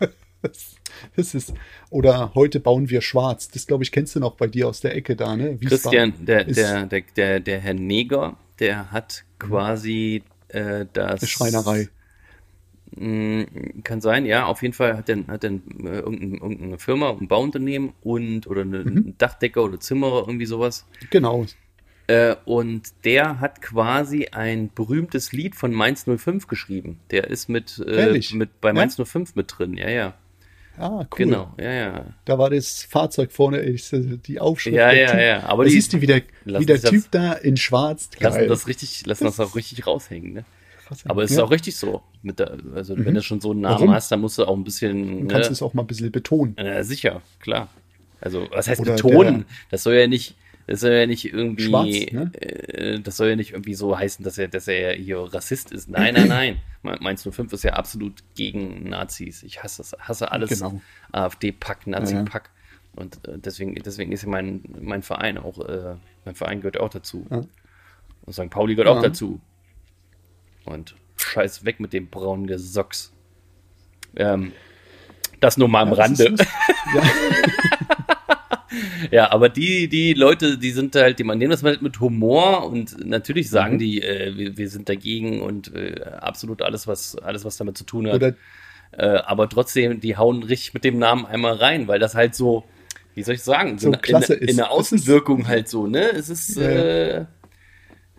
Das 0.42 0.76
ist, 1.16 1.54
oder 1.90 2.32
heute 2.34 2.60
bauen 2.60 2.90
wir 2.90 3.00
schwarz. 3.00 3.48
Das, 3.48 3.66
glaube 3.66 3.84
ich, 3.84 3.92
kennst 3.92 4.14
du 4.16 4.20
noch 4.20 4.36
bei 4.36 4.46
dir 4.46 4.68
aus 4.68 4.80
der 4.80 4.94
Ecke 4.94 5.16
da, 5.16 5.36
ne? 5.36 5.60
Wiesbaden 5.60 5.68
Christian, 5.68 6.12
der, 6.26 6.44
der, 6.44 6.86
der, 6.86 7.02
der, 7.16 7.40
der 7.40 7.60
Herr 7.60 7.74
Neger, 7.74 8.36
der 8.58 8.92
hat 8.92 9.24
quasi 9.38 10.22
äh, 10.48 10.86
das. 10.92 11.20
Eine 11.20 11.28
Schreinerei. 11.28 11.88
Mm, 12.94 13.42
kann 13.82 14.00
sein, 14.00 14.26
ja. 14.26 14.46
Auf 14.46 14.62
jeden 14.62 14.74
Fall 14.74 14.96
hat 14.96 15.08
er 15.08 15.26
hat 15.26 15.44
äh, 15.44 15.48
irgendeine, 15.48 16.36
irgendeine 16.36 16.78
Firma, 16.78 17.10
ein 17.10 17.28
Bauunternehmen 17.28 17.92
und 18.02 18.46
oder 18.46 18.62
eine, 18.62 18.84
mhm. 18.84 19.14
Dachdecker 19.18 19.64
oder 19.64 19.80
Zimmerer, 19.80 20.24
irgendwie 20.26 20.46
sowas. 20.46 20.86
Genau. 21.10 21.46
Äh, 22.08 22.36
und 22.44 23.04
der 23.04 23.40
hat 23.40 23.60
quasi 23.60 24.28
ein 24.30 24.70
berühmtes 24.72 25.32
Lied 25.32 25.56
von 25.56 25.72
Mainz 25.72 26.04
05 26.06 26.46
geschrieben. 26.46 27.00
Der 27.10 27.28
ist 27.28 27.48
mit, 27.48 27.84
äh, 27.86 28.20
mit 28.32 28.60
bei 28.60 28.72
Mainz 28.72 28.96
ja? 28.96 29.04
05 29.04 29.34
mit 29.34 29.54
drin, 29.58 29.76
ja, 29.76 29.90
ja. 29.90 30.14
Ah, 30.78 30.98
cool. 30.98 31.06
Genau, 31.16 31.54
ja, 31.58 31.72
ja. 31.72 32.06
Da 32.24 32.38
war 32.38 32.50
das 32.50 32.82
Fahrzeug 32.82 33.32
vorne, 33.32 33.62
die 33.62 34.40
Aufschrift. 34.40 34.76
Ja, 34.76 34.92
ja, 34.92 35.10
typ. 35.10 35.20
ja. 35.20 35.42
Aber 35.44 35.64
da 35.64 35.70
siehst 35.70 35.92
du, 35.92 36.00
wie 36.00 36.06
der, 36.06 36.22
wie 36.44 36.66
der 36.66 36.80
Typ 36.80 37.04
da 37.10 37.32
in 37.32 37.56
schwarz. 37.56 38.10
Lassen 38.18 38.48
das 38.48 38.66
richtig, 38.66 39.06
lassen 39.06 39.24
das, 39.24 39.36
das 39.36 39.50
auch 39.50 39.56
richtig 39.56 39.86
raushängen, 39.86 40.32
ne? 40.32 40.44
Aber 41.06 41.24
es 41.24 41.32
ist 41.32 41.38
ja. 41.38 41.44
auch 41.44 41.50
richtig 41.50 41.76
so. 41.76 42.02
Der, 42.22 42.58
also, 42.74 42.94
mhm. 42.94 43.06
wenn 43.06 43.14
du 43.14 43.22
schon 43.22 43.40
so 43.40 43.50
einen 43.50 43.60
Namen 43.60 43.80
Warum? 43.80 43.94
hast, 43.94 44.10
dann 44.12 44.20
musst 44.20 44.38
du 44.38 44.44
auch 44.44 44.56
ein 44.56 44.64
bisschen. 44.64 45.22
Du 45.22 45.26
kannst 45.28 45.50
ne? 45.50 45.54
es 45.54 45.62
auch 45.62 45.74
mal 45.74 45.82
ein 45.82 45.86
bisschen 45.86 46.12
betonen. 46.12 46.54
Ja, 46.58 46.84
sicher, 46.84 47.22
klar. 47.40 47.68
Also, 48.20 48.46
was 48.50 48.68
heißt 48.68 48.80
Oder 48.80 48.94
betonen? 48.94 49.46
Das 49.70 49.82
soll 49.82 49.94
ja 49.94 50.06
nicht 50.06 50.36
das 50.66 50.80
soll 50.80 50.92
ja 50.92 51.06
nicht 51.06 51.32
irgendwie, 51.32 51.68
Schwarz, 51.68 52.12
ne? 52.12 52.32
äh, 52.40 53.00
das 53.00 53.16
soll 53.16 53.28
ja 53.28 53.36
nicht 53.36 53.52
irgendwie 53.52 53.74
so 53.74 53.96
heißen, 53.96 54.24
dass 54.24 54.36
er, 54.36 54.48
dass 54.48 54.66
er 54.66 54.94
hier 54.94 55.18
Rassist 55.18 55.70
ist. 55.70 55.88
Nein, 55.88 56.14
nein, 56.14 56.28
nein. 56.28 56.58
Mainz 57.00 57.22
05 57.28 57.52
ist 57.52 57.62
ja 57.62 57.74
absolut 57.74 58.22
gegen 58.34 58.88
Nazis. 58.88 59.42
Ich 59.42 59.62
hasse 59.62 59.78
das, 59.78 59.96
hasse 60.00 60.32
alles 60.32 60.50
genau. 60.50 60.80
AfD-Pack, 61.12 61.86
Nazi-Pack. 61.86 62.50
Ja. 62.52 63.00
Und 63.02 63.28
äh, 63.28 63.38
deswegen, 63.38 63.74
deswegen 63.76 64.10
ist 64.10 64.26
mein, 64.26 64.62
mein 64.80 65.02
Verein 65.02 65.38
auch, 65.38 65.58
äh, 65.60 65.96
mein 66.24 66.34
Verein 66.34 66.60
gehört 66.60 66.80
auch 66.80 66.90
dazu. 66.90 67.26
Ja. 67.30 67.42
Und 68.24 68.32
St. 68.32 68.50
Pauli 68.50 68.74
gehört 68.74 68.92
ja. 68.92 68.98
auch 68.98 69.02
dazu. 69.02 69.40
Und 70.64 70.96
scheiß 71.16 71.64
weg 71.64 71.78
mit 71.78 71.92
dem 71.92 72.08
braunen 72.08 72.46
Gesocks. 72.46 73.12
Ähm, 74.16 74.52
das 75.40 75.56
nur 75.58 75.68
mal 75.68 75.82
am 75.82 75.92
Rande. 75.92 76.34
ja. 76.94 77.02
ja, 79.10 79.30
aber 79.30 79.48
die, 79.48 79.88
die 79.88 80.14
Leute, 80.14 80.58
die 80.58 80.70
sind 80.70 80.94
halt, 80.94 81.18
die 81.18 81.24
man 81.24 81.38
nehmen 81.38 81.50
das 81.50 81.62
halt 81.62 81.82
mit 81.82 82.00
Humor 82.00 82.70
und 82.70 83.04
natürlich 83.06 83.50
sagen 83.50 83.74
mhm. 83.74 83.78
die, 83.78 84.02
äh, 84.02 84.36
wir, 84.36 84.56
wir, 84.56 84.68
sind 84.68 84.88
dagegen 84.88 85.42
und 85.42 85.74
äh, 85.74 86.00
absolut 86.20 86.62
alles, 86.62 86.86
was, 86.86 87.16
alles, 87.16 87.44
was 87.44 87.56
damit 87.56 87.78
zu 87.78 87.84
tun 87.84 88.08
hat. 88.08 88.22
Äh, 88.92 89.06
aber 89.06 89.48
trotzdem, 89.48 90.00
die 90.00 90.16
hauen 90.16 90.42
richtig 90.42 90.74
mit 90.74 90.84
dem 90.84 90.98
Namen 90.98 91.26
einmal 91.26 91.54
rein, 91.54 91.88
weil 91.88 91.98
das 91.98 92.14
halt 92.14 92.34
so, 92.34 92.64
wie 93.14 93.22
soll 93.22 93.34
ich 93.34 93.42
sagen, 93.42 93.78
so, 93.78 93.92
so 93.92 93.98
klasse 93.98 94.34
in, 94.34 94.48
in, 94.48 94.56
der 94.56 94.70
Außenwirkung 94.70 95.42
ist, 95.42 95.48
halt 95.48 95.68
so, 95.68 95.86
ne? 95.86 96.10
Es 96.10 96.28
ist, 96.28 96.56
ja. 96.56 96.68
Äh, 96.68 97.26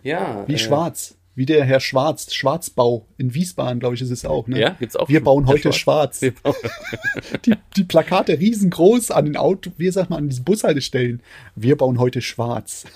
ja 0.02 0.44
wie 0.46 0.58
schwarz 0.58 1.17
wie 1.38 1.46
der 1.46 1.64
Herr 1.64 1.78
Schwarz, 1.78 2.34
Schwarzbau 2.34 3.06
in 3.16 3.32
Wiesbaden, 3.32 3.78
glaube 3.78 3.94
ich, 3.94 4.02
ist 4.02 4.10
es 4.10 4.24
auch. 4.24 4.48
Ne? 4.48 4.58
Ja, 4.58 4.70
gibt's 4.70 4.96
auch. 4.96 5.08
Wir 5.08 5.22
bauen 5.22 5.46
heute 5.46 5.72
Schwarz. 5.72 6.18
schwarz. 6.18 6.42
Bauen. 6.42 6.56
die, 7.46 7.54
die, 7.76 7.84
Plakate 7.84 8.40
riesengroß 8.40 9.12
an 9.12 9.26
den 9.26 9.36
Auto, 9.36 9.70
wie 9.76 9.88
sagt 9.88 10.10
man, 10.10 10.18
an 10.18 10.28
diesen 10.28 10.42
Bushaltestellen. 10.42 11.22
Wir 11.54 11.76
bauen 11.76 12.00
heute 12.00 12.22
Schwarz. 12.22 12.86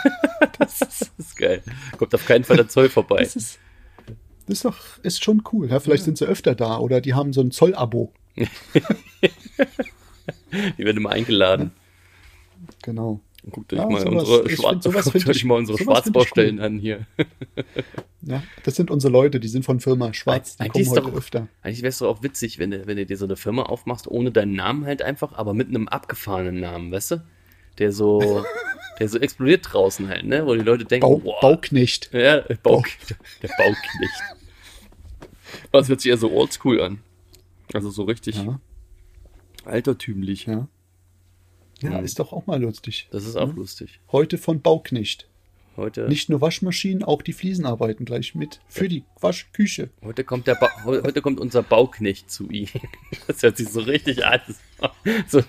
das, 0.58 0.80
ist, 0.80 0.80
das, 0.80 1.10
ist, 1.18 1.36
geil. 1.36 1.62
Kommt 1.98 2.14
auf 2.14 2.24
keinen 2.24 2.44
Fall 2.44 2.56
der 2.56 2.68
Zoll 2.68 2.88
vorbei. 2.88 3.18
Das 3.18 3.36
ist, 3.36 3.58
das 4.46 4.56
ist 4.56 4.64
doch, 4.64 4.78
ist 5.02 5.22
schon 5.22 5.42
cool. 5.52 5.68
Ja, 5.68 5.78
vielleicht 5.78 6.00
ja. 6.00 6.06
sind 6.06 6.16
sie 6.16 6.24
öfter 6.24 6.54
da 6.54 6.78
oder 6.78 7.02
die 7.02 7.12
haben 7.12 7.34
so 7.34 7.42
ein 7.42 7.50
Zollabo. 7.50 8.14
die 8.34 8.46
werden 10.78 10.96
immer 10.96 11.10
eingeladen. 11.10 11.72
Genau. 12.80 13.20
Guckt 13.48 13.72
euch 13.72 13.78
ja, 13.78 13.86
mal 13.88 14.00
sowas, 14.00 14.28
unsere, 14.28 14.50
Schwarz 14.50 14.84
sowas 14.84 15.12
guckt 15.12 15.28
euch 15.28 15.44
mal 15.44 15.54
unsere 15.56 15.78
Schwarzbaustellen 15.78 16.58
cool. 16.58 16.64
an 16.64 16.78
hier. 16.78 17.06
ja, 18.22 18.42
das 18.64 18.76
sind 18.76 18.90
unsere 18.90 19.12
Leute, 19.12 19.40
die 19.40 19.48
sind 19.48 19.64
von 19.64 19.80
Firma 19.80 20.12
Schwarz, 20.12 20.56
die 20.56 20.64
eigentlich 20.64 20.88
kommen 20.88 20.98
heute 20.98 21.10
doch, 21.10 21.18
öfter. 21.18 21.48
Eigentlich 21.62 21.80
wäre 21.80 21.88
es 21.88 21.98
doch 21.98 22.08
auch 22.08 22.22
witzig, 22.22 22.58
wenn 22.58 22.70
du, 22.70 22.86
wenn 22.86 22.98
du 22.98 23.06
dir 23.06 23.16
so 23.16 23.24
eine 23.24 23.36
Firma 23.36 23.62
aufmachst, 23.62 24.06
ohne 24.08 24.30
deinen 24.30 24.54
Namen 24.54 24.84
halt 24.84 25.00
einfach, 25.00 25.32
aber 25.32 25.54
mit 25.54 25.68
einem 25.68 25.88
abgefahrenen 25.88 26.60
Namen, 26.60 26.92
weißt 26.92 27.12
du? 27.12 27.22
Der 27.78 27.92
so, 27.92 28.44
der 28.98 29.08
so 29.08 29.18
explodiert 29.18 29.72
draußen 29.72 30.08
halt, 30.08 30.24
ne? 30.24 30.44
Wo 30.46 30.54
die 30.54 30.60
Leute 30.60 30.84
denken, 30.84 31.08
Bau, 31.08 31.22
wow. 31.24 31.40
Bauknecht. 31.40 32.10
Ja, 32.12 32.44
Bau, 32.62 32.82
der 33.42 33.48
Bauknecht. 33.56 34.22
Das 35.72 35.88
hört 35.88 36.02
sich 36.02 36.10
eher 36.10 36.18
so 36.18 36.30
oldschool 36.30 36.80
an. 36.82 36.98
Also 37.72 37.88
so 37.88 38.02
richtig 38.02 38.36
ja. 38.36 38.60
altertümlich. 39.64 40.44
Ja. 40.44 40.68
Ja, 41.82 41.98
hm. 41.98 42.04
ist 42.04 42.18
doch 42.18 42.32
auch 42.32 42.46
mal 42.46 42.60
lustig. 42.60 43.08
Das 43.10 43.24
ist 43.24 43.36
auch 43.36 43.48
ja? 43.48 43.54
lustig. 43.54 44.00
Heute 44.12 44.38
von 44.38 44.60
Bauknecht. 44.60 45.26
Heute. 45.76 46.08
Nicht 46.08 46.28
nur 46.28 46.40
Waschmaschinen, 46.40 47.04
auch 47.04 47.22
die 47.22 47.32
Fliesen 47.32 47.64
arbeiten 47.64 48.04
gleich 48.04 48.34
mit 48.34 48.60
für 48.68 48.88
die 48.88 49.04
Waschküche. 49.20 49.88
Heute 50.02 50.24
kommt 50.24 50.46
der 50.46 50.56
ba 50.56 50.68
heute 50.84 51.22
kommt 51.22 51.40
unser 51.40 51.62
Bauknecht 51.62 52.30
zu 52.30 52.50
ihm. 52.50 52.68
Das 53.26 53.42
hört 53.42 53.56
sich 53.56 53.68
so 53.68 53.80
richtig 53.80 54.26
an. 54.26 54.40
So 55.28 55.42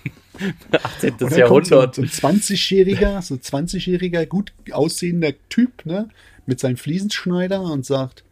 18. 0.72 1.16
Oder 1.16 1.38
Jahrhundert. 1.38 1.96
So, 1.96 2.06
so 2.06 2.28
ein 2.28 2.36
20-jähriger, 2.36 3.22
so 3.22 3.36
20-jähriger, 3.36 4.26
gut 4.26 4.54
aussehender 4.72 5.34
Typ, 5.50 5.86
ne? 5.86 6.10
Mit 6.46 6.60
seinem 6.60 6.78
Fliesenschneider 6.78 7.62
und 7.62 7.86
sagt, 7.86 8.24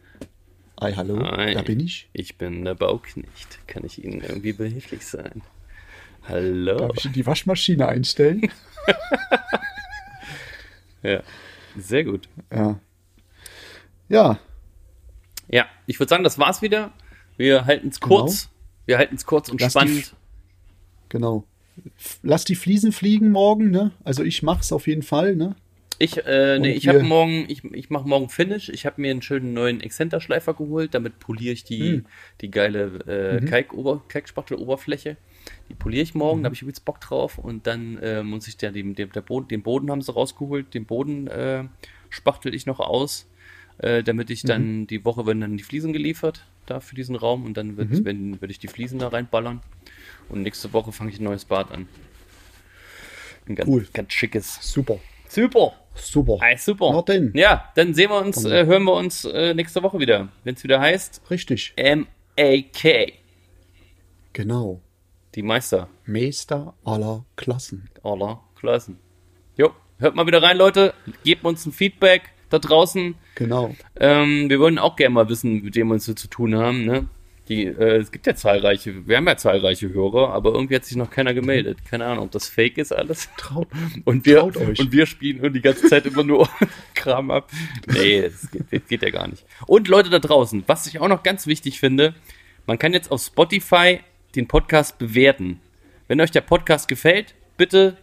Ei, 0.76 0.92
hallo, 0.94 1.20
Hi, 1.22 1.52
da 1.52 1.62
bin 1.62 1.80
ich. 1.80 2.08
Ich 2.14 2.38
bin 2.38 2.64
der 2.64 2.74
Bauknecht. 2.74 3.58
Kann 3.66 3.84
ich 3.84 4.02
Ihnen 4.02 4.22
irgendwie 4.22 4.54
behilflich 4.54 5.06
sein? 5.06 5.42
Hallo. 6.30 6.78
Darf 6.78 6.96
ich 6.96 7.04
in 7.06 7.12
die 7.12 7.26
Waschmaschine 7.26 7.88
einstellen? 7.88 8.48
ja, 11.02 11.22
sehr 11.76 12.04
gut. 12.04 12.28
Ja. 12.52 12.78
Ja. 14.08 14.38
Ja, 15.48 15.66
ich 15.86 15.98
würde 15.98 16.10
sagen, 16.10 16.22
das 16.22 16.38
war's 16.38 16.62
wieder. 16.62 16.92
Wir 17.36 17.66
halten 17.66 17.88
es 17.88 18.00
kurz. 18.00 18.42
Genau. 18.42 18.54
Wir 18.86 18.98
halten 18.98 19.16
es 19.16 19.26
kurz 19.26 19.48
und 19.48 19.60
Lass 19.60 19.72
spannend. 19.72 20.14
genau. 21.08 21.44
Lass 22.22 22.44
die 22.44 22.54
Fliesen 22.54 22.92
fliegen 22.92 23.30
morgen, 23.30 23.70
ne? 23.70 23.92
Also 24.04 24.22
ich 24.22 24.42
mach's 24.42 24.72
auf 24.72 24.86
jeden 24.86 25.02
Fall, 25.02 25.34
ne? 25.34 25.56
Ich, 25.98 26.24
äh, 26.26 26.58
nee, 26.58 26.72
ich 26.72 26.88
habe 26.88 27.02
morgen, 27.02 27.44
ich, 27.48 27.64
ich 27.64 27.90
mache 27.90 28.08
morgen 28.08 28.28
Finish. 28.28 28.68
Ich 28.68 28.86
habe 28.86 29.00
mir 29.00 29.10
einen 29.10 29.20
schönen 29.20 29.52
neuen 29.52 29.80
Exzenterschleifer 29.80 30.54
geholt. 30.54 30.94
Damit 30.94 31.18
poliere 31.18 31.52
ich 31.52 31.64
die, 31.64 31.90
hm. 31.90 32.06
die 32.40 32.50
geile 32.50 33.00
äh, 33.06 33.40
mhm. 33.40 34.06
Kalkspachtel-Oberfläche. 34.08 35.16
Die 35.68 35.74
poliere 35.74 36.02
ich 36.02 36.14
morgen, 36.14 36.40
mhm. 36.40 36.42
da 36.42 36.46
habe 36.46 36.54
ich 36.54 36.62
übrigens 36.62 36.80
Bock 36.80 37.00
drauf. 37.00 37.38
Und 37.38 37.66
dann 37.66 37.98
äh, 37.98 38.22
muss 38.22 38.48
ich 38.48 38.56
der, 38.56 38.72
den, 38.72 38.94
der 38.94 39.06
Boden, 39.06 39.48
den 39.48 39.62
Boden 39.62 39.90
haben 39.90 40.02
sie 40.02 40.12
rausgeholt, 40.12 40.74
den 40.74 40.86
Boden 40.86 41.26
äh, 41.28 41.64
spachtel 42.08 42.54
ich 42.54 42.66
noch 42.66 42.80
aus, 42.80 43.28
äh, 43.78 44.02
damit 44.02 44.30
ich 44.30 44.42
dann 44.42 44.80
mhm. 44.80 44.86
die 44.86 45.04
Woche 45.04 45.26
werden 45.26 45.40
dann 45.40 45.56
die 45.56 45.62
Fliesen 45.62 45.92
geliefert 45.92 46.44
da 46.70 46.80
für 46.80 46.94
diesen 46.94 47.16
Raum 47.16 47.44
und 47.44 47.56
dann 47.56 47.76
wird, 47.76 47.90
mhm. 47.90 48.04
wenn, 48.04 48.40
werd 48.40 48.50
ich 48.50 48.58
die 48.58 48.68
Fliesen 48.68 48.98
da 48.98 49.08
reinballern. 49.08 49.60
Und 50.28 50.42
nächste 50.42 50.72
Woche 50.72 50.92
fange 50.92 51.10
ich 51.10 51.20
ein 51.20 51.24
neues 51.24 51.44
Bad 51.44 51.72
an. 51.72 51.88
Ein 53.46 53.56
ganz, 53.56 53.68
cool. 53.68 53.86
ganz 53.92 54.12
schickes. 54.12 54.58
Super. 54.60 55.00
Super. 55.28 55.74
Super. 55.94 56.38
Hey, 56.40 56.56
super. 56.56 56.92
Na 56.92 57.02
denn. 57.02 57.32
Ja, 57.34 57.70
dann 57.74 57.94
sehen 57.94 58.10
wir 58.10 58.20
uns, 58.20 58.44
äh, 58.44 58.64
hören 58.66 58.84
wir 58.84 58.94
uns 58.94 59.24
äh, 59.24 59.54
nächste 59.54 59.82
Woche 59.82 59.98
wieder, 59.98 60.28
wenn 60.44 60.54
es 60.54 60.62
wieder 60.62 60.80
heißt. 60.80 61.22
Richtig. 61.30 61.72
M-A-K. 61.76 63.12
Genau. 64.32 64.80
Die 65.36 65.42
Meister. 65.42 65.88
Meister 66.06 66.74
aller 66.84 67.24
Klassen. 67.36 67.88
Aller 68.02 68.40
Klassen. 68.56 68.98
Jo, 69.56 69.70
hört 69.98 70.16
mal 70.16 70.26
wieder 70.26 70.42
rein, 70.42 70.56
Leute. 70.56 70.92
Gebt 71.22 71.44
uns 71.44 71.64
ein 71.66 71.72
Feedback 71.72 72.22
da 72.48 72.58
draußen. 72.58 73.14
Genau. 73.36 73.76
Ähm, 73.94 74.50
wir 74.50 74.58
würden 74.58 74.80
auch 74.80 74.96
gerne 74.96 75.14
mal 75.14 75.28
wissen, 75.28 75.62
mit 75.62 75.76
wem 75.76 75.86
wir 75.86 75.94
uns 75.94 76.04
so 76.04 76.14
zu 76.14 76.26
tun 76.26 76.56
haben. 76.56 76.84
Ne? 76.84 77.06
Die, 77.48 77.64
äh, 77.64 77.98
es 77.98 78.10
gibt 78.10 78.26
ja 78.26 78.34
zahlreiche, 78.34 79.06
wir 79.06 79.16
haben 79.16 79.26
ja 79.28 79.36
zahlreiche 79.36 79.92
Hörer, 79.92 80.32
aber 80.32 80.52
irgendwie 80.52 80.74
hat 80.74 80.84
sich 80.84 80.96
noch 80.96 81.10
keiner 81.10 81.32
gemeldet. 81.32 81.78
Keine 81.88 82.06
Ahnung, 82.06 82.24
ob 82.24 82.30
das 82.32 82.48
fake 82.48 82.78
ist 82.78 82.90
alles. 82.90 83.28
Traut, 83.36 83.68
und 84.04 84.26
wir, 84.26 84.40
traut 84.40 84.56
euch. 84.56 84.80
Und 84.80 84.90
wir 84.90 85.06
spielen 85.06 85.52
die 85.52 85.60
ganze 85.60 85.86
Zeit 85.86 86.06
immer 86.06 86.24
nur 86.24 86.48
Kram 86.94 87.30
ab. 87.30 87.48
Nee, 87.86 88.22
das 88.22 88.50
geht, 88.50 88.64
das 88.72 88.88
geht 88.88 89.02
ja 89.02 89.10
gar 89.10 89.28
nicht. 89.28 89.44
Und 89.66 89.86
Leute 89.86 90.10
da 90.10 90.18
draußen, 90.18 90.64
was 90.66 90.88
ich 90.88 90.98
auch 90.98 91.08
noch 91.08 91.22
ganz 91.22 91.46
wichtig 91.46 91.78
finde, 91.78 92.14
man 92.66 92.80
kann 92.80 92.92
jetzt 92.92 93.12
auf 93.12 93.22
Spotify 93.22 94.00
den 94.34 94.48
Podcast 94.48 94.98
bewerten. 94.98 95.60
Wenn 96.08 96.20
euch 96.20 96.30
der 96.30 96.40
Podcast 96.40 96.88
gefällt, 96.88 97.34
bitte 97.56 97.96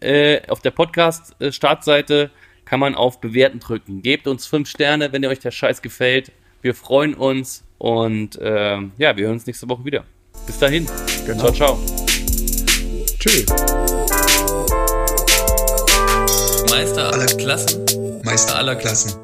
äh, 0.00 0.40
auf 0.48 0.60
der 0.60 0.70
Podcast-Startseite 0.70 2.30
kann 2.64 2.80
man 2.80 2.94
auf 2.94 3.20
Bewerten 3.20 3.60
drücken. 3.60 4.02
Gebt 4.02 4.26
uns 4.26 4.46
fünf 4.46 4.68
Sterne, 4.68 5.12
wenn 5.12 5.22
ihr 5.22 5.28
euch 5.28 5.38
der 5.38 5.50
Scheiß 5.50 5.82
gefällt. 5.82 6.32
Wir 6.62 6.74
freuen 6.74 7.14
uns 7.14 7.62
und 7.78 8.36
äh, 8.40 8.78
ja, 8.98 9.16
wir 9.16 9.24
hören 9.24 9.34
uns 9.34 9.46
nächste 9.46 9.68
Woche 9.68 9.84
wieder. 9.84 10.04
Bis 10.46 10.58
dahin. 10.58 10.86
Genau. 11.26 11.50
Ciao, 11.50 11.52
ciao. 11.52 11.78
Tschüss. 13.18 13.46
Meister 16.70 17.12
aller 17.12 17.26
Klassen. 17.26 17.84
Meister 18.24 18.56
aller 18.56 18.76
Klassen. 18.76 19.23